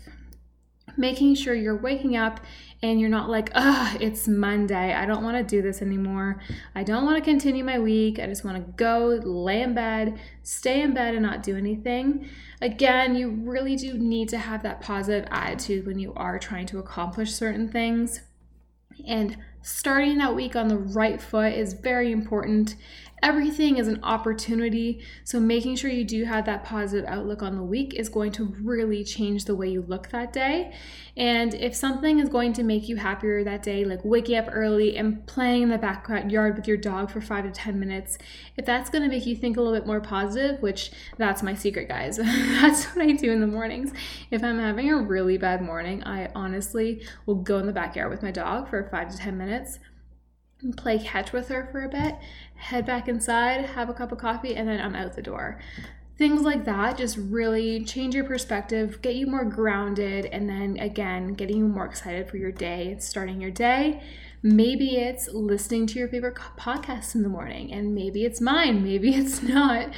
Making 0.97 1.37
sure 1.37 1.55
you're 1.55 1.81
waking 1.81 2.17
up 2.17 2.41
and 2.83 2.99
you're 2.99 3.11
not 3.11 3.29
like, 3.29 3.51
ugh, 3.55 3.99
it's 4.01 4.27
Monday. 4.27 4.95
I 4.95 5.05
don't 5.05 5.23
want 5.23 5.37
to 5.37 5.45
do 5.45 5.61
this 5.61 5.83
anymore. 5.83 6.41
I 6.75 6.83
don't 6.83 7.05
want 7.05 7.23
to 7.23 7.31
continue 7.31 7.63
my 7.63 7.79
week. 7.79 8.19
I 8.19 8.27
just 8.27 8.43
want 8.43 8.57
to 8.57 8.73
go 8.73 9.21
lay 9.23 9.61
in 9.61 9.75
bed, 9.75 10.19
stay 10.43 10.81
in 10.81 10.95
bed, 10.95 11.15
and 11.15 11.23
not 11.23 11.43
do 11.43 11.57
anything. 11.57 12.27
Again, 12.63 13.15
you 13.15 13.31
really 13.31 13.77
do 13.77 13.95
need 13.95 14.31
to 14.31 14.39
have 14.39 14.63
that 14.63 14.81
positive 14.81 15.29
attitude 15.31 15.87
when 15.87 15.99
you 15.99 16.15
are 16.15 16.39
trying 16.39 16.67
to 16.67 16.79
accomplish 16.79 17.35
certain 17.35 17.69
things. 17.69 18.23
And 19.07 19.37
starting 19.63 20.19
that 20.19 20.35
week 20.35 20.57
on 20.57 20.69
the 20.69 20.79
right 20.79 21.21
foot 21.21 21.53
is 21.53 21.75
very 21.75 22.13
important 22.13 22.77
everything 23.23 23.77
is 23.77 23.89
an 23.89 24.03
opportunity. 24.03 25.01
So, 25.25 25.41
making 25.41 25.77
sure 25.77 25.91
you 25.91 26.05
do 26.05 26.25
have 26.25 26.47
that 26.47 26.65
positive 26.65 27.07
outlook 27.09 27.43
on 27.43 27.57
the 27.57 27.63
week 27.63 27.95
is 27.95 28.09
going 28.09 28.33
to 28.33 28.45
really 28.63 29.05
change 29.05 29.45
the 29.45 29.55
way 29.55 29.69
you 29.69 29.83
look 29.83 30.11
that 30.11 30.33
day. 30.33 30.73
And 31.17 31.55
if 31.55 31.75
something 31.75 32.19
is 32.19 32.29
going 32.29 32.53
to 32.55 32.63
make 32.63 32.89
you 32.89 32.97
happier 32.97 33.45
that 33.45 33.63
day, 33.63 33.85
like 33.85 34.05
waking 34.05 34.37
up 34.37 34.49
early 34.51 34.97
and 34.97 35.27
playing 35.27 35.63
in 35.63 35.69
the 35.69 35.79
backyard 35.79 36.57
with 36.57 36.67
your 36.67 36.77
dog 36.77 37.11
for 37.11 37.21
five 37.21 37.45
to 37.45 37.51
10 37.51 37.79
minutes, 37.79 38.17
if 38.57 38.65
that's 38.65 38.91
going 38.91 39.03
to 39.03 39.09
make 39.09 39.27
you 39.27 39.37
think 39.37 39.57
a 39.57 39.61
little 39.61 39.77
bit 39.77 39.87
more 39.87 40.01
positive, 40.01 40.63
which 40.63 40.93
that's 41.19 41.43
my 41.43 41.55
secret, 41.55 41.89
guys, 41.89 42.17
that's 42.17 42.87
what 42.87 43.05
I 43.05 43.13
do 43.13 43.33
in 43.33 43.41
the 43.41 43.47
mornings. 43.47 43.93
If 44.31 44.43
I'm 44.43 44.59
having 44.59 44.91
a 44.91 44.97
really 44.97 45.37
bad 45.37 45.63
morning, 45.63 46.03
I 46.05 46.31
honestly 46.35 47.05
will 47.27 47.35
go 47.35 47.59
in 47.59 47.67
the 47.67 47.73
backyard 47.73 48.11
with 48.11 48.23
my 48.23 48.31
dog 48.31 48.69
for 48.69 48.89
five 48.91 49.11
to 49.11 49.19
10 49.19 49.37
minutes 49.51 49.79
play 50.77 50.99
catch 50.99 51.33
with 51.33 51.49
her 51.49 51.69
for 51.73 51.85
a 51.85 51.89
bit, 51.89 52.17
head 52.57 52.85
back 52.85 53.09
inside, 53.09 53.65
have 53.65 53.89
a 53.89 53.95
cup 53.95 54.13
of 54.13 54.19
coffee, 54.19 54.55
and 54.55 54.69
then 54.69 54.81
I'm 54.81 54.95
out 54.95 55.15
the 55.15 55.23
door. 55.23 55.59
Things 56.19 56.43
like 56.43 56.67
that 56.67 56.99
just 56.99 57.17
really 57.17 57.83
change 57.83 58.15
your 58.15 58.25
perspective, 58.25 59.01
get 59.01 59.15
you 59.15 59.27
more 59.27 59.45
grounded, 59.45 60.27
and 60.27 60.49
then 60.49 60.77
again, 60.79 61.33
getting 61.33 61.57
you 61.57 61.67
more 61.67 61.87
excited 61.87 62.29
for 62.29 62.37
your 62.37 62.53
day, 62.53 62.97
starting 62.99 63.41
your 63.41 63.51
day. 63.51 64.03
Maybe 64.43 64.97
it's 64.97 65.29
listening 65.29 65.87
to 65.89 65.99
your 65.99 66.09
favorite 66.09 66.37
podcast 66.59 67.15
in 67.15 67.23
the 67.23 67.29
morning, 67.31 67.73
and 67.73 67.95
maybe 67.95 68.27
it's 68.27 68.41
mine, 68.41 68.83
maybe 68.85 69.15
it's 69.15 69.43
not. 69.43 69.89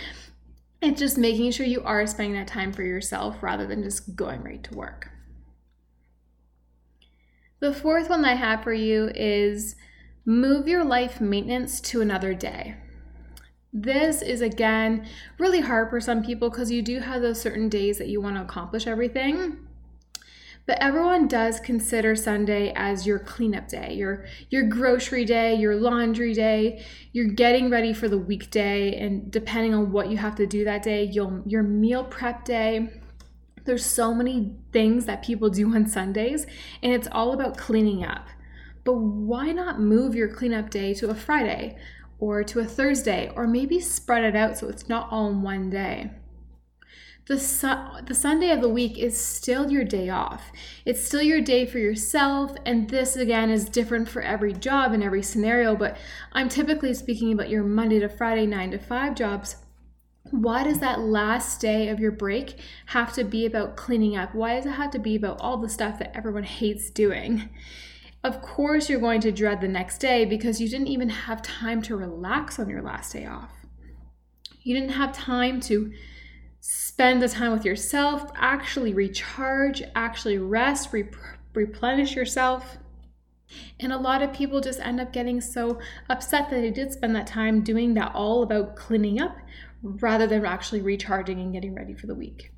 It's 0.81 1.01
just 1.01 1.19
making 1.19 1.51
sure 1.53 1.67
you 1.67 1.83
are 1.83 2.07
spending 2.07 2.35
that 2.35 2.49
time 2.49 2.73
for 2.73 2.83
yourself 2.83 3.43
rather 3.43 3.67
than 3.67 3.83
just 3.83 4.15
going 4.15 4.43
right 4.43 4.63
to 4.65 4.75
work. 4.75 5.11
The 7.63 7.73
fourth 7.73 8.11
one 8.11 8.25
I 8.25 8.35
have 8.35 8.65
for 8.65 8.73
you 8.73 9.13
is 9.15 9.77
move 10.27 10.67
your 10.67 10.83
life 10.83 11.21
maintenance 11.21 11.81
to 11.83 12.01
another 12.01 12.35
day. 12.35 12.75
This 13.73 14.21
is 14.21 14.41
again 14.41 15.07
really 15.39 15.61
hard 15.61 15.89
for 15.89 16.01
some 16.01 16.25
people 16.25 16.51
because 16.51 16.73
you 16.73 16.83
do 16.83 16.99
have 16.99 17.23
those 17.23 17.41
certain 17.41 17.69
days 17.69 17.99
that 17.99 18.09
you 18.09 18.21
want 18.21 18.35
to 18.35 18.43
accomplish 18.43 18.89
everything. 18.89 19.59
But 20.67 20.83
everyone 20.83 21.29
does 21.29 21.61
consider 21.61 22.17
Sunday 22.17 22.73
as 22.75 23.07
your 23.07 23.21
cleanup 23.21 23.69
day, 23.69 23.95
your 23.95 24.25
your 24.51 24.65
grocery 24.65 25.25
day, 25.25 25.55
your 25.55 25.77
laundry 25.77 26.35
day, 26.35 26.85
you're 27.13 27.29
getting 27.29 27.71
ready 27.71 27.93
for 27.93 28.09
the 28.09 28.19
weekday 28.19 28.99
and 28.99 29.31
depending 29.31 29.73
on 29.73 29.93
what 29.93 30.11
you 30.11 30.17
have 30.17 30.35
to 30.35 30.49
do 30.49 30.65
that 30.65 30.83
day, 30.83 31.05
you'll 31.05 31.45
your 31.47 31.63
meal 31.63 32.03
prep 32.03 32.45
day. 32.45 33.02
There's 33.65 33.85
so 33.85 34.15
many 34.15 34.57
things 34.73 35.07
that 35.07 35.23
people 35.23 35.51
do 35.51 35.75
on 35.75 35.87
Sundays 35.87 36.47
and 36.83 36.93
it's 36.93 37.09
all 37.11 37.33
about 37.33 37.57
cleaning 37.57 38.05
up. 38.05 38.27
But 38.85 38.95
why 38.95 39.53
not 39.53 39.81
move 39.81 40.15
your 40.15 40.29
cleanup 40.29 40.71
day 40.71 40.95
to 40.95 41.11
a 41.11 41.15
Friday 41.15 41.77
or 42.19 42.43
to 42.45 42.61
a 42.61 42.65
Thursday 42.65 43.31
or 43.35 43.47
maybe 43.47 43.81
spread 43.81 44.25
it 44.25 44.37
out 44.37 44.59
so 44.59 44.69
it's 44.69 44.89
not 44.89 45.09
all 45.11 45.29
in 45.31 45.43
one 45.43 45.71
day? 45.71 46.11
the, 47.27 47.39
su- 47.39 48.05
the 48.07 48.15
Sunday 48.15 48.51
of 48.51 48.61
the 48.61 48.69
week 48.69 48.99
is 48.99 49.19
still 49.19 49.71
your 49.71 49.85
day 49.85 50.09
off. 50.09 50.51
It's 50.85 51.03
still 51.03 51.23
your 51.23 51.41
day 51.41 51.67
for 51.67 51.79
yourself. 51.79 52.55
And 52.67 52.91
this, 52.91 53.17
again, 53.17 53.51
is 53.51 53.65
different 53.65 54.09
for 54.09 54.23
every 54.23 54.53
job 54.53 54.93
and 54.93 55.03
every 55.03 55.23
scenario. 55.23 55.77
But 55.77 55.97
I'm 56.33 56.49
typically 56.49 56.95
speaking 56.95 57.33
about 57.33 57.49
your 57.49 57.63
Monday 57.63 58.01
to 58.01 58.09
Friday, 58.09 58.47
nine 58.47 58.73
to 58.73 58.79
five 58.79 59.15
jobs. 59.15 59.57
Why 60.33 60.65
does 60.65 60.81
that 60.81 61.01
last 61.01 61.61
day 61.61 61.89
of 61.89 62.01
your 62.01 62.11
break 62.11 62.59
have 62.87 63.13
to 63.13 63.23
be 63.23 63.45
about 63.45 63.77
cleaning 63.77 64.17
up? 64.17 64.35
Why 64.35 64.57
does 64.57 64.65
it 64.65 64.71
have 64.71 64.91
to 64.93 64.99
be 64.99 65.15
about 65.15 65.39
all 65.43 65.59
the 65.59 65.69
stuff 65.69 65.99
that 65.99 66.17
everyone 66.17 66.45
hates 66.45 66.89
doing? 66.89 67.51
Of 68.25 68.41
course, 68.41 68.89
you're 68.89 68.99
going 68.99 69.21
to 69.21 69.31
dread 69.31 69.61
the 69.61 69.69
next 69.69 69.99
day 69.99 70.25
because 70.25 70.59
you 70.59 70.71
didn't 70.71 70.89
even 70.89 71.11
have 71.11 71.43
time 71.43 71.83
to 71.83 71.97
relax 71.97 72.59
on 72.59 72.71
your 72.71 72.81
last 72.81 73.13
day 73.13 73.27
off. 73.27 73.51
You 74.63 74.75
didn't 74.75 74.95
have 74.95 75.13
time 75.13 75.61
to 75.63 75.93
spend 76.61 77.21
the 77.21 77.29
time 77.29 77.53
with 77.53 77.67
yourself, 77.67 78.31
actually 78.35 78.95
recharge, 78.95 79.83
actually 79.95 80.39
rest, 80.39 80.95
replenish 81.53 82.17
yourself. 82.17 82.79
And 83.81 83.93
a 83.93 83.99
lot 83.99 84.23
of 84.23 84.33
people 84.33 84.63
just 84.63 84.81
end 84.81 84.99
up 84.99 85.13
getting 85.13 85.43
so 85.43 85.79
upset 86.09 86.49
that 86.49 86.63
they 86.63 86.71
did 86.71 86.91
spend 86.91 87.15
that 87.17 87.27
time 87.27 87.61
doing 87.61 87.93
that 87.95 88.13
all 88.15 88.43
about 88.43 88.77
cleaning 88.77 89.21
up 89.21 89.37
rather 89.83 90.27
than 90.27 90.45
actually 90.45 90.81
recharging 90.81 91.41
and 91.41 91.53
getting 91.53 91.75
ready 91.75 91.95
for 91.95 92.07
the 92.07 92.15
week. 92.15 92.51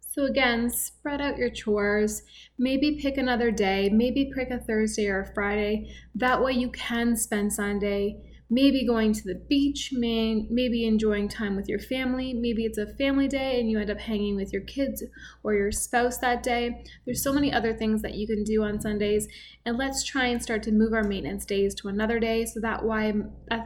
So, 0.00 0.24
again, 0.24 0.70
spread 0.70 1.20
out 1.20 1.36
your 1.36 1.50
chores. 1.50 2.22
Maybe 2.58 2.98
pick 3.00 3.18
another 3.18 3.50
day, 3.50 3.90
maybe 3.90 4.32
pick 4.34 4.50
a 4.50 4.58
Thursday 4.58 5.08
or 5.08 5.20
a 5.20 5.34
Friday. 5.34 5.94
That 6.14 6.42
way, 6.42 6.52
you 6.52 6.70
can 6.70 7.16
spend 7.16 7.52
Sunday 7.52 8.35
maybe 8.48 8.86
going 8.86 9.12
to 9.12 9.24
the 9.24 9.34
beach, 9.34 9.90
may, 9.92 10.46
maybe 10.48 10.86
enjoying 10.86 11.28
time 11.28 11.56
with 11.56 11.68
your 11.68 11.80
family. 11.80 12.32
Maybe 12.32 12.64
it's 12.64 12.78
a 12.78 12.86
family 12.94 13.26
day 13.26 13.58
and 13.58 13.68
you 13.68 13.78
end 13.80 13.90
up 13.90 13.98
hanging 13.98 14.36
with 14.36 14.52
your 14.52 14.62
kids 14.62 15.02
or 15.42 15.54
your 15.54 15.72
spouse 15.72 16.18
that 16.18 16.42
day. 16.42 16.84
There's 17.04 17.22
so 17.22 17.32
many 17.32 17.52
other 17.52 17.74
things 17.74 18.02
that 18.02 18.14
you 18.14 18.26
can 18.26 18.44
do 18.44 18.62
on 18.62 18.80
Sundays. 18.80 19.26
And 19.64 19.76
let's 19.76 20.04
try 20.04 20.26
and 20.26 20.40
start 20.40 20.62
to 20.64 20.72
move 20.72 20.92
our 20.92 21.02
maintenance 21.02 21.44
days 21.44 21.74
to 21.76 21.88
another 21.88 22.20
day 22.20 22.44
so 22.44 22.60
that 22.60 22.84
why 22.84 23.12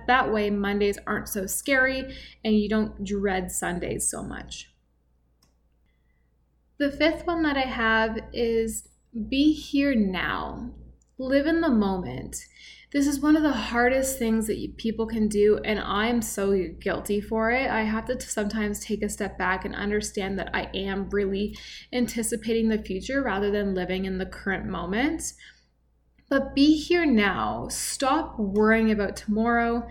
that 0.06 0.32
way 0.32 0.48
Mondays 0.48 0.98
aren't 1.06 1.28
so 1.28 1.46
scary 1.46 2.16
and 2.42 2.54
you 2.54 2.68
don't 2.68 3.04
dread 3.04 3.50
Sundays 3.50 4.10
so 4.10 4.22
much. 4.22 4.70
The 6.78 6.90
fifth 6.90 7.26
one 7.26 7.42
that 7.42 7.58
I 7.58 7.66
have 7.66 8.18
is 8.32 8.88
be 9.28 9.52
here 9.52 9.94
now. 9.94 10.70
Live 11.18 11.46
in 11.46 11.60
the 11.60 11.68
moment. 11.68 12.36
This 12.92 13.06
is 13.06 13.20
one 13.20 13.36
of 13.36 13.44
the 13.44 13.52
hardest 13.52 14.18
things 14.18 14.48
that 14.48 14.76
people 14.76 15.06
can 15.06 15.28
do, 15.28 15.60
and 15.64 15.78
I'm 15.78 16.20
so 16.20 16.60
guilty 16.80 17.20
for 17.20 17.52
it. 17.52 17.70
I 17.70 17.82
have 17.82 18.06
to 18.06 18.20
sometimes 18.20 18.80
take 18.80 19.04
a 19.04 19.08
step 19.08 19.38
back 19.38 19.64
and 19.64 19.76
understand 19.76 20.36
that 20.40 20.50
I 20.52 20.70
am 20.74 21.08
really 21.10 21.56
anticipating 21.92 22.68
the 22.68 22.82
future 22.82 23.22
rather 23.22 23.52
than 23.52 23.76
living 23.76 24.06
in 24.06 24.18
the 24.18 24.26
current 24.26 24.66
moment. 24.66 25.34
But 26.28 26.52
be 26.52 26.76
here 26.76 27.06
now. 27.06 27.68
Stop 27.68 28.36
worrying 28.40 28.90
about 28.90 29.14
tomorrow. 29.14 29.86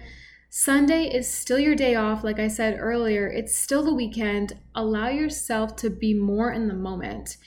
Sunday 0.49 1.03
is 1.05 1.31
still 1.31 1.59
your 1.59 1.75
day 1.75 1.95
off, 1.95 2.25
like 2.25 2.39
I 2.39 2.49
said 2.49 2.77
earlier. 2.79 3.27
It's 3.27 3.55
still 3.55 3.83
the 3.83 3.93
weekend. 3.93 4.57
Allow 4.75 5.07
yourself 5.07 5.77
to 5.77 5.89
be 5.89 6.13
more 6.13 6.51
in 6.51 6.67
the 6.67 6.73
moment. 6.73 7.37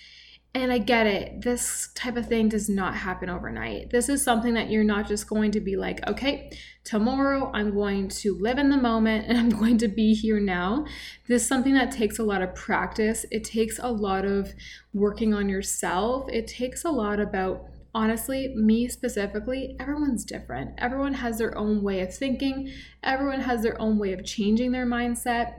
And 0.55 0.71
I 0.71 0.77
get 0.79 1.07
it. 1.07 1.41
This 1.41 1.89
type 1.95 2.17
of 2.17 2.27
thing 2.27 2.51
does 2.51 2.69
not 2.69 2.95
happen 2.95 3.31
overnight. 3.31 3.89
This 3.89 4.11
is 4.11 4.23
something 4.23 4.53
that 4.53 4.69
you're 4.69 4.85
not 4.85 5.09
just 5.09 5.27
going 5.27 5.51
to 5.53 5.61
be 5.61 5.77
like, 5.77 6.07
okay, 6.07 6.51
tomorrow 6.85 7.51
I'm 7.55 7.73
going 7.73 8.09
to 8.09 8.37
live 8.39 8.59
in 8.59 8.69
the 8.69 8.77
moment 8.77 9.27
and 9.29 9.39
I'm 9.39 9.49
going 9.49 9.79
to 9.79 9.89
be 9.89 10.13
here 10.15 10.41
now. 10.41 10.85
This 11.27 11.43
is 11.43 11.49
something 11.49 11.73
that 11.75 11.91
takes 11.91 12.19
a 12.19 12.25
lot 12.25 12.43
of 12.43 12.55
practice. 12.55 13.25
It 13.31 13.45
takes 13.45 13.79
a 13.79 13.91
lot 13.91 14.27
of 14.27 14.53
working 14.93 15.33
on 15.33 15.49
yourself. 15.49 16.29
It 16.31 16.47
takes 16.49 16.85
a 16.85 16.91
lot 16.91 17.19
about 17.19 17.69
honestly, 17.95 18.55
me 18.57 18.89
specifically, 18.89 19.77
everyone's 19.79 20.25
different. 20.25 20.71
Everyone 20.79 21.15
has 21.15 21.39
their 21.39 21.57
own 21.57 21.83
way 21.83 22.01
of 22.01 22.15
thinking, 22.15 22.73
everyone 23.03 23.41
has 23.41 23.63
their 23.63 23.79
own 23.81 23.99
way 23.99 24.15
of 24.15 24.25
changing 24.25 24.73
their 24.73 24.87
mindset 24.87 25.55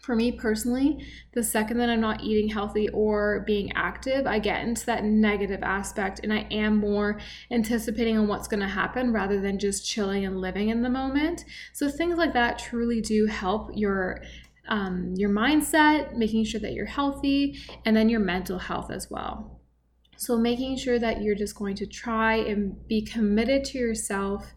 for 0.00 0.16
me 0.16 0.32
personally, 0.32 1.06
the 1.32 1.42
second 1.42 1.78
that 1.78 1.90
I'm 1.90 2.00
not 2.00 2.22
eating 2.22 2.48
healthy 2.48 2.88
or 2.88 3.44
being 3.46 3.70
active, 3.74 4.26
I 4.26 4.38
get 4.38 4.64
into 4.64 4.86
that 4.86 5.04
negative 5.04 5.62
aspect 5.62 6.20
and 6.22 6.32
I 6.32 6.46
am 6.50 6.78
more 6.78 7.20
anticipating 7.50 8.16
on 8.16 8.26
what's 8.26 8.48
going 8.48 8.60
to 8.60 8.68
happen 8.68 9.12
rather 9.12 9.40
than 9.40 9.58
just 9.58 9.86
chilling 9.86 10.24
and 10.24 10.40
living 10.40 10.70
in 10.70 10.82
the 10.82 10.88
moment. 10.88 11.44
So 11.74 11.90
things 11.90 12.16
like 12.16 12.32
that 12.32 12.58
truly 12.58 13.00
do 13.00 13.26
help 13.26 13.70
your 13.74 14.22
um, 14.68 15.14
your 15.16 15.30
mindset, 15.30 16.14
making 16.16 16.44
sure 16.44 16.60
that 16.60 16.74
you're 16.74 16.86
healthy, 16.86 17.58
and 17.84 17.96
then 17.96 18.08
your 18.08 18.20
mental 18.20 18.58
health 18.58 18.90
as 18.90 19.10
well. 19.10 19.60
So 20.16 20.38
making 20.38 20.76
sure 20.76 20.98
that 20.98 21.22
you're 21.22 21.34
just 21.34 21.56
going 21.56 21.74
to 21.76 21.86
try 21.86 22.36
and 22.36 22.86
be 22.86 23.02
committed 23.02 23.64
to 23.66 23.78
yourself 23.78 24.52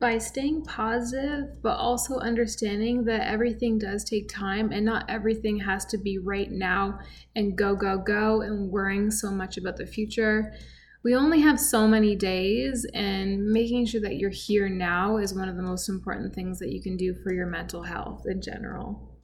by 0.00 0.16
staying 0.16 0.64
positive, 0.64 1.62
but 1.62 1.76
also 1.76 2.18
understanding 2.18 3.04
that 3.04 3.28
everything 3.28 3.78
does 3.78 4.02
take 4.02 4.28
time 4.28 4.72
and 4.72 4.84
not 4.84 5.04
everything 5.10 5.58
has 5.58 5.84
to 5.84 5.98
be 5.98 6.16
right 6.16 6.50
now 6.50 6.98
and 7.36 7.56
go, 7.56 7.76
go, 7.76 7.98
go, 7.98 8.40
and 8.40 8.70
worrying 8.70 9.10
so 9.10 9.30
much 9.30 9.58
about 9.58 9.76
the 9.76 9.86
future. 9.86 10.54
We 11.02 11.14
only 11.14 11.40
have 11.40 11.60
so 11.60 11.86
many 11.86 12.16
days, 12.16 12.86
and 12.92 13.46
making 13.46 13.86
sure 13.86 14.00
that 14.02 14.16
you're 14.16 14.30
here 14.30 14.68
now 14.68 15.16
is 15.16 15.34
one 15.34 15.48
of 15.48 15.56
the 15.56 15.62
most 15.62 15.88
important 15.88 16.34
things 16.34 16.58
that 16.58 16.72
you 16.72 16.82
can 16.82 16.96
do 16.96 17.14
for 17.14 17.32
your 17.32 17.46
mental 17.46 17.82
health 17.82 18.24
in 18.26 18.42
general. 18.42 19.16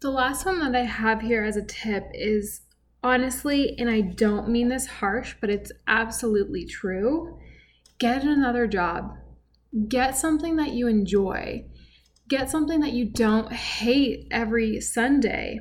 The 0.00 0.10
last 0.10 0.44
one 0.44 0.60
that 0.60 0.74
I 0.74 0.84
have 0.84 1.22
here 1.22 1.44
as 1.44 1.56
a 1.56 1.64
tip 1.64 2.10
is 2.12 2.62
honestly, 3.02 3.78
and 3.78 3.88
I 3.90 4.00
don't 4.00 4.48
mean 4.48 4.68
this 4.68 4.86
harsh, 4.86 5.34
but 5.40 5.50
it's 5.50 5.72
absolutely 5.86 6.66
true 6.66 7.38
get 7.98 8.24
another 8.24 8.66
job. 8.66 9.16
Get 9.88 10.16
something 10.16 10.56
that 10.56 10.72
you 10.72 10.86
enjoy. 10.86 11.64
Get 12.28 12.50
something 12.50 12.80
that 12.80 12.92
you 12.92 13.04
don't 13.04 13.52
hate 13.52 14.26
every 14.30 14.80
Sunday. 14.80 15.60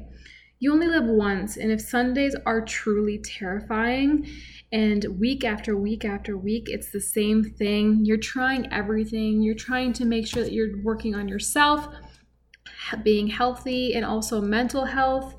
You 0.60 0.72
only 0.72 0.88
live 0.88 1.04
once, 1.06 1.58
and 1.58 1.72
if 1.72 1.82
Sundays 1.82 2.36
are 2.46 2.63
truly 2.63 3.18
terrifying 3.18 4.25
and 4.72 5.06
week 5.20 5.44
after 5.44 5.75
week 5.75 6.06
after 6.06 6.38
week, 6.38 6.70
it's 6.70 6.90
the 6.90 7.02
same 7.02 7.44
thing, 7.44 8.06
you're 8.06 8.16
trying 8.18 8.72
everything, 8.72 9.42
you're 9.42 9.56
trying 9.56 9.92
to 9.94 10.06
make 10.06 10.25
sure 10.25 10.42
that 10.42 10.54
you're 10.54 10.82
working 10.82 11.16
on 11.16 11.28
yourself, 11.28 11.88
being 13.04 13.28
healthy, 13.28 13.94
and 13.94 14.06
also 14.06 14.40
mental 14.40 14.86
health 14.86 15.36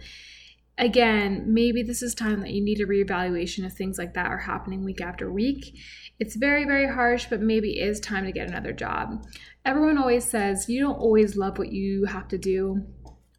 again, 0.79 1.45
maybe 1.47 1.83
this 1.83 2.03
is 2.03 2.15
time 2.15 2.41
that 2.41 2.51
you 2.51 2.63
need 2.63 2.81
a 2.81 2.87
reevaluation 2.87 3.65
if 3.65 3.73
things 3.75 3.99
like 3.99 4.15
that 4.15 4.27
are 4.27 4.39
happening 4.39 4.85
week 4.85 5.01
after 5.01 5.33
week. 5.33 5.77
It's 6.19 6.37
very, 6.37 6.65
very 6.65 6.89
harsh, 6.89 7.27
but 7.29 7.41
maybe 7.41 7.79
it 7.81 7.89
is 7.89 8.01
time 8.01 8.25
to 8.25 8.33
get 8.33 8.49
another 8.49 8.73
job. 8.73 9.25
Everyone 9.65 9.99
always 9.99 10.25
says 10.25 10.69
you 10.69 10.81
don't 10.81 10.99
always 10.99 11.37
love 11.37 11.59
what 11.59 11.73
you 11.73 12.05
have 12.07 12.29
to 12.29 12.39
do. 12.39 12.85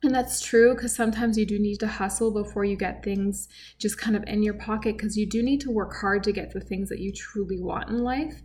And 0.03 0.13
that's 0.13 0.41
true 0.41 0.75
because 0.75 0.93
sometimes 0.93 1.37
you 1.37 1.45
do 1.45 1.57
need 1.57 1.79
to 1.79 1.87
hustle 1.87 2.31
before 2.31 2.63
you 2.63 2.75
get 2.75 3.03
things 3.03 3.47
just 3.79 3.97
kind 3.97 4.15
of 4.15 4.23
in 4.27 4.43
your 4.43 4.53
pocket 4.53 4.97
because 4.97 5.17
you 5.17 5.27
do 5.27 5.41
need 5.41 5.61
to 5.61 5.71
work 5.71 5.95
hard 5.95 6.23
to 6.23 6.31
get 6.31 6.51
the 6.51 6.59
things 6.59 6.89
that 6.89 6.99
you 6.99 7.11
truly 7.11 7.59
want 7.59 7.89
in 7.89 7.99
life. 7.99 8.35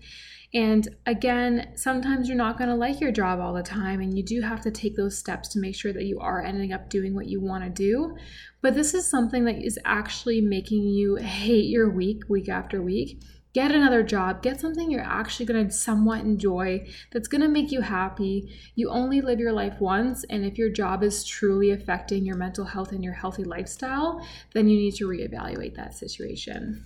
And 0.52 0.88
again, 1.06 1.72
sometimes 1.76 2.26
you're 2.26 2.36
not 2.36 2.58
going 2.58 2.70
to 2.70 2.74
like 2.74 3.00
your 3.00 3.12
job 3.12 3.38
all 3.38 3.54
the 3.54 3.62
time, 3.62 4.00
and 4.00 4.16
you 4.16 4.24
do 4.24 4.40
have 4.40 4.60
to 4.62 4.70
take 4.70 4.96
those 4.96 5.16
steps 5.16 5.48
to 5.50 5.60
make 5.60 5.76
sure 5.76 5.92
that 5.92 6.06
you 6.06 6.18
are 6.18 6.42
ending 6.42 6.72
up 6.72 6.90
doing 6.90 7.14
what 7.14 7.28
you 7.28 7.40
want 7.40 7.62
to 7.62 7.70
do. 7.70 8.16
But 8.60 8.74
this 8.74 8.92
is 8.92 9.08
something 9.08 9.44
that 9.44 9.64
is 9.64 9.78
actually 9.84 10.40
making 10.40 10.88
you 10.88 11.16
hate 11.16 11.66
your 11.66 11.88
week, 11.88 12.22
week 12.28 12.48
after 12.48 12.82
week. 12.82 13.22
Get 13.52 13.72
another 13.72 14.04
job, 14.04 14.42
get 14.42 14.60
something 14.60 14.90
you're 14.90 15.00
actually 15.00 15.46
going 15.46 15.66
to 15.66 15.72
somewhat 15.72 16.20
enjoy 16.20 16.86
that's 17.12 17.26
going 17.26 17.40
to 17.40 17.48
make 17.48 17.72
you 17.72 17.80
happy. 17.80 18.52
You 18.76 18.90
only 18.90 19.20
live 19.20 19.40
your 19.40 19.52
life 19.52 19.74
once, 19.80 20.24
and 20.30 20.44
if 20.44 20.56
your 20.56 20.70
job 20.70 21.02
is 21.02 21.24
truly 21.24 21.70
affecting 21.70 22.24
your 22.24 22.36
mental 22.36 22.64
health 22.64 22.92
and 22.92 23.02
your 23.02 23.14
healthy 23.14 23.44
lifestyle, 23.44 24.24
then 24.52 24.68
you 24.68 24.76
need 24.76 24.94
to 24.96 25.08
reevaluate 25.08 25.74
that 25.76 25.94
situation. 25.94 26.84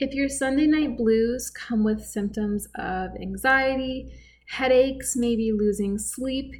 If 0.00 0.14
your 0.14 0.28
Sunday 0.28 0.68
night 0.68 0.96
blues 0.96 1.50
come 1.50 1.82
with 1.82 2.06
symptoms 2.06 2.68
of 2.76 3.16
anxiety, 3.20 4.12
headaches, 4.46 5.16
maybe 5.16 5.50
losing 5.50 5.98
sleep, 5.98 6.54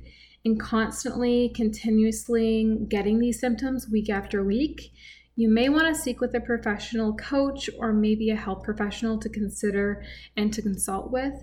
and 0.44 0.58
constantly, 0.58 1.52
continuously 1.54 2.78
getting 2.88 3.20
these 3.20 3.38
symptoms 3.38 3.88
week 3.88 4.10
after 4.10 4.42
week, 4.42 4.90
you 5.36 5.48
may 5.48 5.68
want 5.68 5.86
to 5.86 5.94
seek 5.94 6.20
with 6.20 6.34
a 6.34 6.40
professional 6.40 7.14
coach 7.14 7.70
or 7.78 7.92
maybe 7.92 8.30
a 8.30 8.34
health 8.34 8.64
professional 8.64 9.20
to 9.20 9.28
consider 9.28 10.02
and 10.36 10.52
to 10.52 10.60
consult 10.60 11.12
with. 11.12 11.34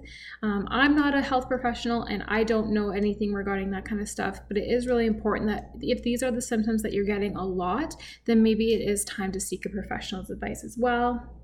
Um, 0.43 0.67
I'm 0.69 0.97
not 0.97 1.15
a 1.15 1.21
health 1.21 1.47
professional 1.47 2.03
and 2.03 2.25
I 2.27 2.43
don't 2.43 2.73
know 2.73 2.89
anything 2.89 3.33
regarding 3.33 3.71
that 3.71 3.85
kind 3.85 4.01
of 4.01 4.09
stuff, 4.09 4.41
but 4.49 4.57
it 4.57 4.69
is 4.69 4.85
really 4.85 5.05
important 5.05 5.49
that 5.49 5.69
if 5.79 6.03
these 6.03 6.23
are 6.23 6.31
the 6.31 6.41
symptoms 6.41 6.81
that 6.81 6.91
you're 6.91 7.05
getting 7.05 7.37
a 7.37 7.45
lot, 7.45 7.95
then 8.25 8.43
maybe 8.43 8.73
it 8.73 8.81
is 8.85 9.05
time 9.05 9.31
to 9.31 9.39
seek 9.39 9.65
a 9.65 9.69
professional's 9.69 10.29
advice 10.29 10.65
as 10.65 10.77
well. 10.77 11.34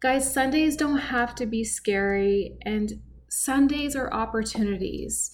Guys, 0.00 0.32
Sundays 0.32 0.76
don't 0.76 0.98
have 0.98 1.34
to 1.34 1.44
be 1.44 1.64
scary, 1.64 2.56
and 2.62 3.02
Sundays 3.28 3.96
are 3.96 4.12
opportunities. 4.14 5.32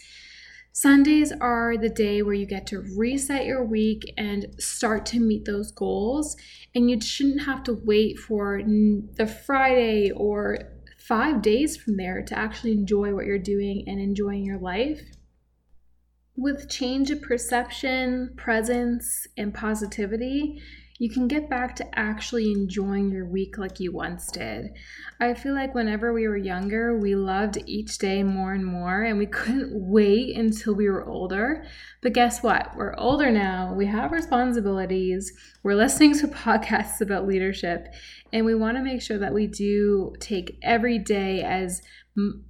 Sundays 0.72 1.32
are 1.38 1.76
the 1.76 1.90
day 1.90 2.22
where 2.22 2.34
you 2.34 2.46
get 2.46 2.66
to 2.68 2.80
reset 2.96 3.44
your 3.44 3.62
week 3.62 4.02
and 4.16 4.46
start 4.58 5.04
to 5.06 5.20
meet 5.20 5.44
those 5.44 5.70
goals. 5.70 6.34
And 6.74 6.90
you 6.90 6.98
shouldn't 6.98 7.42
have 7.42 7.62
to 7.64 7.78
wait 7.84 8.18
for 8.18 8.62
the 8.64 9.26
Friday 9.26 10.10
or 10.10 10.58
five 10.98 11.42
days 11.42 11.76
from 11.76 11.98
there 11.98 12.22
to 12.22 12.36
actually 12.36 12.72
enjoy 12.72 13.14
what 13.14 13.26
you're 13.26 13.38
doing 13.38 13.84
and 13.86 14.00
enjoying 14.00 14.46
your 14.46 14.58
life. 14.58 15.02
With 16.36 16.70
change 16.70 17.10
of 17.10 17.20
perception, 17.20 18.32
presence, 18.36 19.26
and 19.36 19.52
positivity, 19.52 20.60
you 20.98 21.10
can 21.10 21.26
get 21.26 21.50
back 21.50 21.74
to 21.76 21.98
actually 21.98 22.52
enjoying 22.52 23.10
your 23.10 23.26
week 23.26 23.58
like 23.58 23.80
you 23.80 23.90
once 23.92 24.30
did. 24.30 24.70
I 25.18 25.34
feel 25.34 25.52
like 25.52 25.74
whenever 25.74 26.12
we 26.12 26.28
were 26.28 26.36
younger, 26.36 26.96
we 26.96 27.16
loved 27.16 27.58
each 27.66 27.98
day 27.98 28.22
more 28.22 28.52
and 28.52 28.64
more, 28.64 29.02
and 29.02 29.18
we 29.18 29.26
couldn't 29.40 29.72
wait 29.74 30.36
until 30.36 30.74
we 30.74 30.88
were 30.88 31.06
older. 31.06 31.66
But 32.00 32.12
guess 32.12 32.42
what? 32.42 32.76
We're 32.76 32.94
older 32.96 33.30
now, 33.30 33.74
we 33.74 33.86
have 33.86 34.12
responsibilities, 34.12 35.32
we're 35.64 35.74
listening 35.74 36.16
to 36.18 36.28
podcasts 36.28 37.00
about 37.00 37.26
leadership, 37.26 37.88
and 38.32 38.46
we 38.46 38.54
want 38.54 38.76
to 38.76 38.82
make 38.82 39.02
sure 39.02 39.18
that 39.18 39.34
we 39.34 39.48
do 39.48 40.14
take 40.20 40.58
every 40.62 40.98
day 40.98 41.42
as 41.42 41.82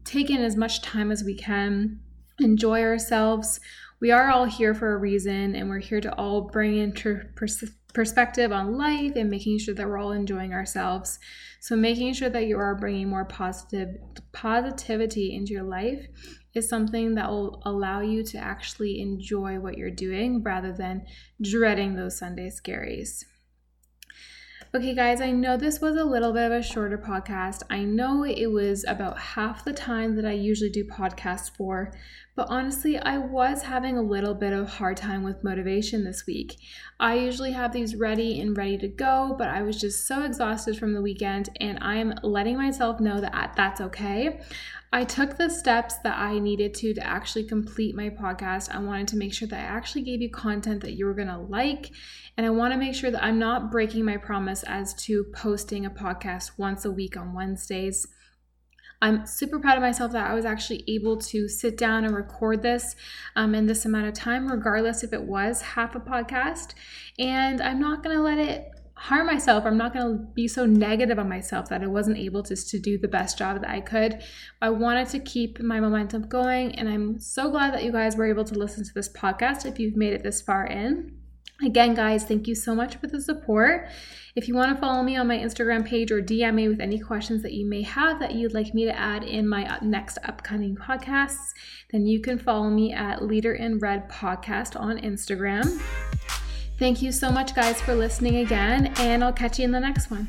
take 0.05 0.29
in 0.29 0.43
as 0.43 0.57
much 0.57 0.83
time 0.83 1.11
as 1.11 1.25
we 1.25 1.35
can, 1.35 1.99
enjoy 2.39 2.83
ourselves. 2.83 3.61
We 4.05 4.11
are 4.11 4.31
all 4.31 4.45
here 4.45 4.75
for 4.75 4.93
a 4.93 4.99
reason, 4.99 5.57
and 5.57 5.71
we're 5.71 5.79
here 5.79 6.03
to 6.03 6.15
all 6.17 6.43
bring 6.43 6.77
into 6.77 7.23
perspective 7.37 7.75
perspective 7.95 8.53
on 8.53 8.77
life 8.77 9.13
and 9.17 9.31
making 9.31 9.61
sure 9.61 9.75
that 9.75 9.87
we're 9.87 9.97
all 9.97 10.13
enjoying 10.13 10.53
ourselves. 10.53 11.19
So 11.61 11.75
making 11.75 12.13
sure 12.13 12.29
that 12.29 12.47
you 12.47 12.59
are 12.59 12.75
bringing 12.75 13.09
more 13.09 13.25
positive 13.25 13.97
positivity 14.33 15.35
into 15.35 15.53
your 15.53 15.63
life 15.63 16.07
is 16.55 16.69
something 16.69 17.15
that 17.15 17.31
will 17.31 17.63
allow 17.65 18.01
you 18.01 18.23
to 18.25 18.37
actually 18.37 19.01
enjoy 19.01 19.59
what 19.59 19.79
you're 19.79 19.91
doing 19.91 20.43
rather 20.43 20.73
than 20.73 21.07
dreading 21.41 21.95
those 21.95 22.19
Sunday 22.19 22.51
scaries. 22.51 23.25
Okay, 24.75 24.93
guys, 24.93 25.21
I 25.21 25.31
know 25.31 25.57
this 25.57 25.81
was 25.81 25.95
a 25.95 26.05
little 26.05 26.33
bit 26.33 26.51
of 26.51 26.53
a 26.53 26.61
shorter 26.61 26.99
podcast. 26.99 27.63
I 27.71 27.85
know 27.85 28.25
it 28.25 28.49
was 28.49 28.85
about 28.89 29.17
half 29.17 29.65
the 29.65 29.73
time 29.73 30.17
that 30.17 30.25
I 30.27 30.33
usually 30.33 30.69
do 30.69 30.83
podcasts 30.83 31.49
for, 31.57 31.95
but 32.37 32.49
honestly, 32.51 32.99
I 32.99 33.19
was 33.19 33.63
having 33.63 33.97
a 33.97 34.03
little 34.03 34.35
bit 34.35 34.53
of 34.53 34.69
hard 34.69 34.97
time 34.97 35.23
with 35.23 35.45
motivation 35.45 36.05
this 36.05 36.27
week. 36.27 36.57
I 36.99 37.15
usually 37.15 37.53
have 37.53 37.73
these 37.73 37.95
ready 37.95 38.41
and 38.41 38.57
ready 38.57 38.79
to 38.79 38.89
go, 38.89 39.35
but 39.39 39.49
I 39.49 39.63
was 39.63 39.81
just 39.81 40.07
so 40.07 40.23
exhausted 40.25 40.79
from 40.79 40.95
the 40.95 41.03
weekend, 41.03 41.51
and 41.61 41.79
I 41.81 41.97
am 41.97 42.15
letting 42.23 42.57
myself 42.57 43.01
know 43.01 43.21
that 43.21 43.55
that's 43.57 43.81
okay. 43.81 44.41
I 44.95 45.03
took 45.03 45.37
the 45.37 45.51
steps 45.51 45.99
that 46.05 46.17
I 46.17 46.39
needed 46.39 46.73
to 46.75 46.95
to 46.95 47.05
actually 47.05 47.45
complete 47.45 47.97
my 47.97 48.11
podcast. 48.11 48.73
I 48.73 48.79
wanted 48.79 49.09
to 49.09 49.17
make 49.17 49.35
sure 49.35 49.49
that 49.49 49.59
I 49.59 49.77
actually 49.77 50.03
gave 50.03 50.23
you 50.23 50.31
content 50.31 50.83
that 50.83 50.93
you 50.93 51.07
were 51.07 51.15
going 51.15 51.27
to 51.27 51.39
like. 51.39 51.91
And 52.37 52.47
I 52.47 52.51
want 52.51 52.73
to 52.75 52.79
make 52.79 52.95
sure 52.95 53.11
that 53.11 53.25
I'm 53.25 53.41
not 53.41 53.73
breaking 53.73 54.05
my 54.05 54.19
promise 54.19 54.63
as 54.63 54.95
to 55.05 55.25
posting 55.35 55.85
a 55.85 55.91
podcast 55.91 56.53
once 56.59 56.85
a 56.85 56.93
week 56.93 57.17
on 57.17 57.35
Wednesdays. 57.35 58.07
I'm 59.03 59.27
super 59.27 59.59
proud 59.59 59.77
of 59.77 59.83
myself 59.83 60.13
that 60.13 60.31
I 60.31 60.35
was 60.35 60.45
actually 60.45 60.85
able 60.89 61.19
to 61.19 61.49
sit 61.49 61.77
down 61.77 62.05
and 62.05 62.15
record 62.15 62.63
this 62.63 62.97
um, 63.37 63.55
in 63.55 63.67
this 63.67 63.85
amount 63.85 64.07
of 64.07 64.15
time, 64.15 64.51
regardless 64.51 65.03
if 65.03 65.13
it 65.13 65.23
was 65.23 65.61
half 65.61 65.95
a 65.95 66.01
podcast. 66.01 66.75
And 67.19 67.61
I'm 67.61 67.81
not 67.81 68.03
going 68.03 68.17
to 68.17 68.23
let 68.23 68.39
it 68.39 68.71
harm 68.97 69.27
myself. 69.27 69.65
I'm 69.67 69.77
not 69.77 69.93
going 69.93 70.07
to 70.07 70.25
be 70.35 70.49
so 70.49 70.65
negative 70.65 71.19
on 71.19 71.29
myself 71.29 71.69
that 71.69 71.83
I 71.83 71.87
wasn't 71.87 72.17
able 72.17 72.43
to, 72.45 72.57
to 72.57 72.79
do 72.79 72.97
the 72.97 73.09
best 73.09 73.37
job 73.37 73.61
that 73.61 73.69
I 73.69 73.81
could. 73.81 74.23
I 74.63 74.71
wanted 74.71 75.09
to 75.09 75.19
keep 75.19 75.61
my 75.61 75.81
momentum 75.81 76.29
going, 76.29 76.75
and 76.77 76.89
I'm 76.89 77.19
so 77.19 77.51
glad 77.51 77.75
that 77.75 77.85
you 77.85 77.93
guys 77.93 78.17
were 78.17 78.27
able 78.27 78.45
to 78.45 78.55
listen 78.55 78.85
to 78.85 78.95
this 78.95 79.09
podcast 79.09 79.67
if 79.67 79.79
you've 79.79 79.97
made 79.97 80.13
it 80.13 80.23
this 80.23 80.41
far 80.41 80.67
in. 80.67 81.24
Again, 81.63 81.95
guys, 81.95 82.25
thank 82.25 82.49
you 82.49 82.55
so 82.55 82.75
much 82.75 82.97
for 82.97 83.07
the 83.07 83.21
support. 83.21 83.89
If 84.35 84.49
you 84.49 84.55
want 84.55 84.75
to 84.75 84.81
follow 84.81 85.05
me 85.05 85.17
on 85.17 85.29
my 85.29 85.39
Instagram 85.39 85.87
page 85.87 86.11
or 86.11 86.21
DM 86.21 86.55
me 86.55 86.69
with 86.69 86.81
any 86.81 86.99
questions 86.99 87.43
that 87.43 87.53
you 87.53 87.65
may 87.65 87.83
have 87.83 88.19
that 88.19 88.35
you'd 88.35 88.53
like 88.55 88.75
me 88.75 88.85
to 88.85 88.99
add 88.99 89.23
in 89.23 89.49
my 89.49 89.65
uh, 89.65 89.79
next 89.81 90.19
upcoming 90.25 90.75
podcasts, 90.75 91.53
then 91.93 92.07
you 92.07 92.21
can 92.21 92.39
follow 92.39 92.69
me 92.69 92.93
at 92.93 93.25
Leader 93.25 93.55
in 93.55 93.79
Red 93.79 94.11
Podcast 94.11 94.79
on 94.79 94.99
Instagram. 94.99 95.81
Thank 96.77 97.01
you 97.01 97.13
so 97.13 97.31
much, 97.31 97.55
guys, 97.55 97.81
for 97.81 97.95
listening 97.95 98.39
again, 98.39 98.93
and 98.97 99.23
I'll 99.23 99.33
catch 99.33 99.61
you 99.61 99.65
in 99.65 99.71
the 99.71 99.79
next 99.79 100.11
one. 100.11 100.27